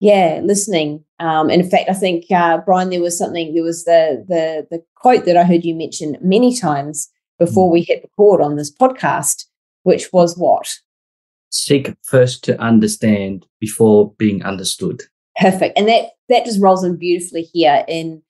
yeah, 0.00 0.40
listening. 0.44 1.04
Um, 1.20 1.48
and 1.48 1.62
in 1.62 1.70
fact, 1.70 1.88
I 1.88 1.94
think 1.94 2.30
uh, 2.30 2.58
Brian, 2.58 2.90
there 2.90 3.00
was 3.00 3.16
something. 3.16 3.54
There 3.54 3.62
was 3.62 3.84
the 3.84 4.24
the 4.28 4.66
the 4.70 4.82
quote 4.94 5.24
that 5.24 5.36
I 5.36 5.44
heard 5.44 5.64
you 5.64 5.74
mention 5.74 6.18
many 6.20 6.56
times 6.56 7.10
before 7.38 7.68
mm. 7.68 7.72
we 7.72 7.82
hit 7.82 8.02
record 8.02 8.42
on 8.42 8.56
this 8.56 8.74
podcast, 8.74 9.46
which 9.84 10.12
was 10.12 10.36
what? 10.36 10.68
Seek 11.50 11.94
first 12.02 12.44
to 12.44 12.60
understand 12.60 13.46
before 13.60 14.12
being 14.18 14.44
understood. 14.44 15.02
Perfect, 15.38 15.78
and 15.78 15.88
that 15.88 16.10
that 16.28 16.44
just 16.44 16.60
rolls 16.60 16.84
in 16.84 16.96
beautifully 16.96 17.42
here 17.42 17.84
in 17.88 18.22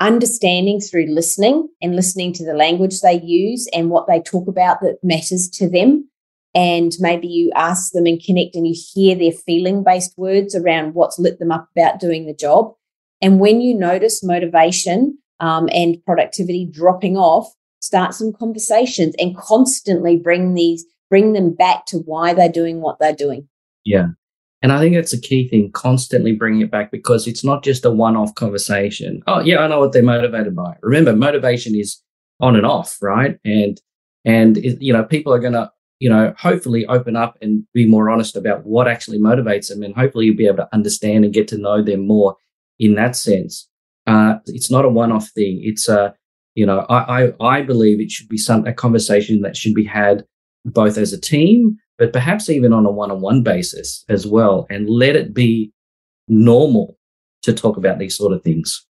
understanding 0.00 0.80
through 0.80 1.06
listening 1.06 1.68
and 1.80 1.94
listening 1.94 2.32
to 2.32 2.44
the 2.44 2.54
language 2.54 3.00
they 3.00 3.20
use 3.22 3.68
and 3.72 3.90
what 3.90 4.06
they 4.08 4.20
talk 4.20 4.48
about 4.48 4.80
that 4.80 4.98
matters 5.04 5.48
to 5.48 5.70
them 5.70 6.08
and 6.54 6.92
maybe 7.00 7.26
you 7.26 7.50
ask 7.56 7.92
them 7.92 8.06
and 8.06 8.22
connect 8.22 8.54
and 8.54 8.66
you 8.66 8.74
hear 8.76 9.16
their 9.16 9.32
feeling 9.32 9.82
based 9.82 10.16
words 10.16 10.54
around 10.54 10.94
what's 10.94 11.18
lit 11.18 11.38
them 11.40 11.50
up 11.50 11.68
about 11.76 11.98
doing 11.98 12.26
the 12.26 12.34
job. 12.34 12.74
And 13.20 13.40
when 13.40 13.60
you 13.60 13.74
notice 13.74 14.22
motivation 14.22 15.18
um, 15.40 15.68
and 15.72 16.02
productivity 16.04 16.64
dropping 16.70 17.16
off, 17.16 17.52
start 17.80 18.14
some 18.14 18.32
conversations 18.32 19.14
and 19.18 19.36
constantly 19.36 20.16
bring 20.16 20.54
these, 20.54 20.84
bring 21.14 21.32
them 21.32 21.54
back 21.54 21.86
to 21.86 21.98
why 21.98 22.34
they're 22.34 22.48
doing 22.48 22.80
what 22.80 22.98
they're 22.98 23.14
doing. 23.14 23.46
Yeah. 23.84 24.08
And 24.62 24.72
I 24.72 24.80
think 24.80 24.96
that's 24.96 25.12
a 25.12 25.20
key 25.20 25.46
thing, 25.48 25.70
constantly 25.70 26.32
bringing 26.32 26.62
it 26.62 26.72
back 26.72 26.90
because 26.90 27.28
it's 27.28 27.44
not 27.44 27.62
just 27.62 27.84
a 27.84 27.90
one 27.90 28.16
off 28.16 28.34
conversation. 28.34 29.22
Oh, 29.28 29.38
yeah, 29.38 29.58
I 29.58 29.68
know 29.68 29.78
what 29.78 29.92
they're 29.92 30.02
motivated 30.02 30.56
by. 30.56 30.74
Remember, 30.82 31.14
motivation 31.14 31.76
is 31.76 32.02
on 32.40 32.56
and 32.56 32.66
off, 32.66 32.98
right? 33.00 33.38
And, 33.44 33.80
and, 34.24 34.56
you 34.56 34.92
know, 34.92 35.04
people 35.04 35.32
are 35.32 35.38
going 35.38 35.52
to 35.52 35.70
you 36.00 36.10
know, 36.10 36.34
hopefully 36.36 36.84
open 36.86 37.16
up 37.16 37.38
and 37.40 37.64
be 37.72 37.86
more 37.86 38.10
honest 38.10 38.36
about 38.36 38.66
what 38.66 38.88
actually 38.88 39.18
motivates 39.18 39.68
them. 39.68 39.82
And 39.82 39.94
hopefully 39.94 40.26
you'll 40.26 40.36
be 40.36 40.46
able 40.46 40.58
to 40.58 40.74
understand 40.74 41.24
and 41.24 41.32
get 41.32 41.48
to 41.48 41.58
know 41.58 41.82
them 41.82 42.06
more 42.06 42.36
in 42.78 42.96
that 42.96 43.16
sense. 43.16 43.68
Uh, 44.06 44.34
it's 44.46 44.70
not 44.70 44.84
a 44.84 44.88
one-off 44.88 45.28
thing. 45.30 45.60
It's 45.62 45.88
a, 45.88 46.14
you 46.54 46.66
know, 46.66 46.80
I, 46.90 47.22
I, 47.22 47.32
I 47.40 47.62
believe 47.62 48.00
it 48.00 48.10
should 48.10 48.28
be 48.28 48.36
some, 48.36 48.66
a 48.66 48.72
conversation 48.72 49.40
that 49.42 49.56
should 49.56 49.74
be 49.74 49.84
had 49.84 50.26
both 50.64 50.96
as 50.98 51.12
a 51.12 51.20
team, 51.20 51.76
but 51.98 52.12
perhaps 52.12 52.48
even 52.50 52.72
on 52.72 52.86
a 52.86 52.90
one-on-one 52.90 53.42
basis 53.42 54.04
as 54.08 54.26
well. 54.26 54.66
And 54.70 54.88
let 54.88 55.16
it 55.16 55.34
be 55.34 55.72
normal 56.28 56.96
to 57.42 57.52
talk 57.52 57.76
about 57.76 57.98
these 57.98 58.16
sort 58.16 58.32
of 58.32 58.42
things. 58.42 58.84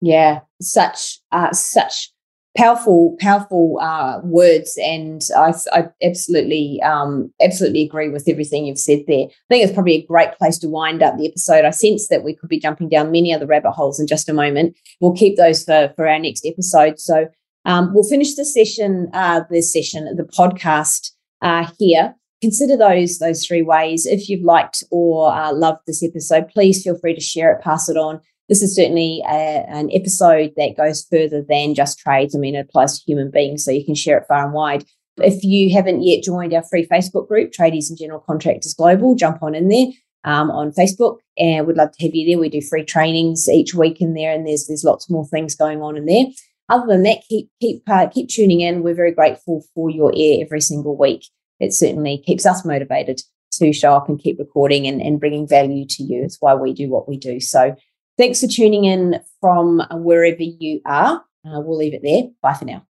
Yeah, 0.00 0.40
such, 0.60 1.20
uh, 1.30 1.52
such 1.52 2.10
powerful, 2.56 3.16
powerful 3.20 3.78
uh, 3.80 4.20
words, 4.24 4.78
and 4.82 5.22
I, 5.36 5.54
I 5.72 5.84
absolutely, 6.02 6.80
um, 6.82 7.32
absolutely 7.40 7.82
agree 7.82 8.08
with 8.08 8.28
everything 8.28 8.66
you've 8.66 8.78
said 8.78 9.04
there. 9.06 9.26
I 9.26 9.48
think 9.48 9.64
it's 9.64 9.72
probably 9.72 9.94
a 9.94 10.06
great 10.06 10.32
place 10.38 10.58
to 10.58 10.68
wind 10.68 11.02
up 11.02 11.16
the 11.16 11.28
episode. 11.28 11.64
I 11.64 11.70
sense 11.70 12.08
that 12.08 12.24
we 12.24 12.34
could 12.34 12.48
be 12.48 12.58
jumping 12.58 12.88
down 12.88 13.12
many 13.12 13.32
other 13.32 13.46
rabbit 13.46 13.72
holes 13.72 14.00
in 14.00 14.06
just 14.06 14.28
a 14.28 14.34
moment. 14.34 14.76
We'll 15.00 15.14
keep 15.14 15.36
those 15.36 15.64
for 15.64 15.92
for 15.96 16.08
our 16.08 16.18
next 16.18 16.44
episode. 16.44 16.98
So 16.98 17.28
um, 17.64 17.92
we'll 17.94 18.08
finish 18.08 18.34
the 18.34 18.44
session, 18.44 19.08
uh, 19.12 19.42
this 19.50 19.72
session, 19.72 20.16
the 20.16 20.24
podcast. 20.24 21.10
uh, 21.42 21.66
here, 21.78 22.14
consider 22.40 22.76
those 22.76 23.18
those 23.18 23.44
three 23.44 23.62
ways. 23.62 24.06
If 24.06 24.28
you've 24.28 24.44
liked 24.44 24.82
or 24.90 25.32
uh, 25.34 25.52
loved 25.52 25.80
this 25.86 26.02
episode, 26.02 26.48
please 26.48 26.82
feel 26.82 26.98
free 26.98 27.14
to 27.14 27.20
share 27.20 27.52
it, 27.52 27.62
pass 27.62 27.88
it 27.88 27.96
on. 27.96 28.20
This 28.48 28.62
is 28.62 28.74
certainly 28.74 29.22
a, 29.28 29.64
an 29.68 29.90
episode 29.92 30.52
that 30.56 30.76
goes 30.76 31.06
further 31.10 31.44
than 31.46 31.74
just 31.74 31.98
trades. 31.98 32.34
I 32.34 32.38
mean, 32.38 32.54
it 32.54 32.66
applies 32.68 32.98
to 32.98 33.04
human 33.04 33.30
beings, 33.30 33.64
so 33.64 33.70
you 33.70 33.84
can 33.84 33.94
share 33.94 34.18
it 34.18 34.26
far 34.28 34.44
and 34.44 34.54
wide. 34.54 34.84
If 35.18 35.44
you 35.44 35.72
haven't 35.74 36.02
yet 36.02 36.22
joined 36.22 36.54
our 36.54 36.62
free 36.62 36.86
Facebook 36.86 37.28
group, 37.28 37.52
Tradies 37.52 37.90
and 37.90 37.98
General 37.98 38.20
Contractors 38.20 38.74
Global, 38.74 39.14
jump 39.14 39.42
on 39.42 39.54
in 39.54 39.68
there 39.68 39.88
um, 40.24 40.50
on 40.50 40.72
Facebook, 40.72 41.18
and 41.36 41.66
we'd 41.66 41.76
love 41.76 41.92
to 41.92 42.06
have 42.06 42.14
you 42.14 42.26
there. 42.26 42.40
We 42.40 42.48
do 42.48 42.62
free 42.62 42.84
trainings 42.84 43.48
each 43.48 43.74
week 43.74 44.00
in 44.00 44.14
there, 44.14 44.32
and 44.32 44.46
there's 44.46 44.66
there's 44.68 44.84
lots 44.84 45.10
more 45.10 45.26
things 45.26 45.54
going 45.54 45.82
on 45.82 45.96
in 45.96 46.06
there. 46.06 46.26
Other 46.68 46.86
than 46.86 47.02
that, 47.02 47.22
keep 47.28 47.50
keep 47.60 47.82
uh, 47.88 48.08
keep 48.08 48.28
tuning 48.28 48.60
in. 48.60 48.82
We're 48.82 48.94
very 48.94 49.12
grateful 49.12 49.64
for 49.74 49.90
your 49.90 50.12
ear 50.14 50.44
every 50.44 50.60
single 50.60 50.96
week 50.96 51.24
it 51.62 51.72
certainly 51.72 52.18
keeps 52.18 52.44
us 52.44 52.64
motivated 52.64 53.22
to 53.52 53.72
show 53.72 53.94
up 53.94 54.08
and 54.08 54.18
keep 54.18 54.38
recording 54.38 54.88
and, 54.88 55.00
and 55.00 55.20
bringing 55.20 55.46
value 55.46 55.86
to 55.86 56.02
you. 56.02 56.24
It's 56.24 56.38
why 56.40 56.54
we 56.54 56.74
do 56.74 56.90
what 56.90 57.08
we 57.08 57.16
do. 57.16 57.38
So 57.38 57.76
thanks 58.18 58.40
for 58.40 58.48
tuning 58.48 58.84
in 58.84 59.20
from 59.40 59.80
wherever 59.92 60.42
you 60.42 60.80
are. 60.84 61.22
Uh, 61.46 61.60
we'll 61.60 61.78
leave 61.78 61.94
it 61.94 62.02
there. 62.02 62.24
Bye 62.42 62.54
for 62.54 62.64
now. 62.64 62.84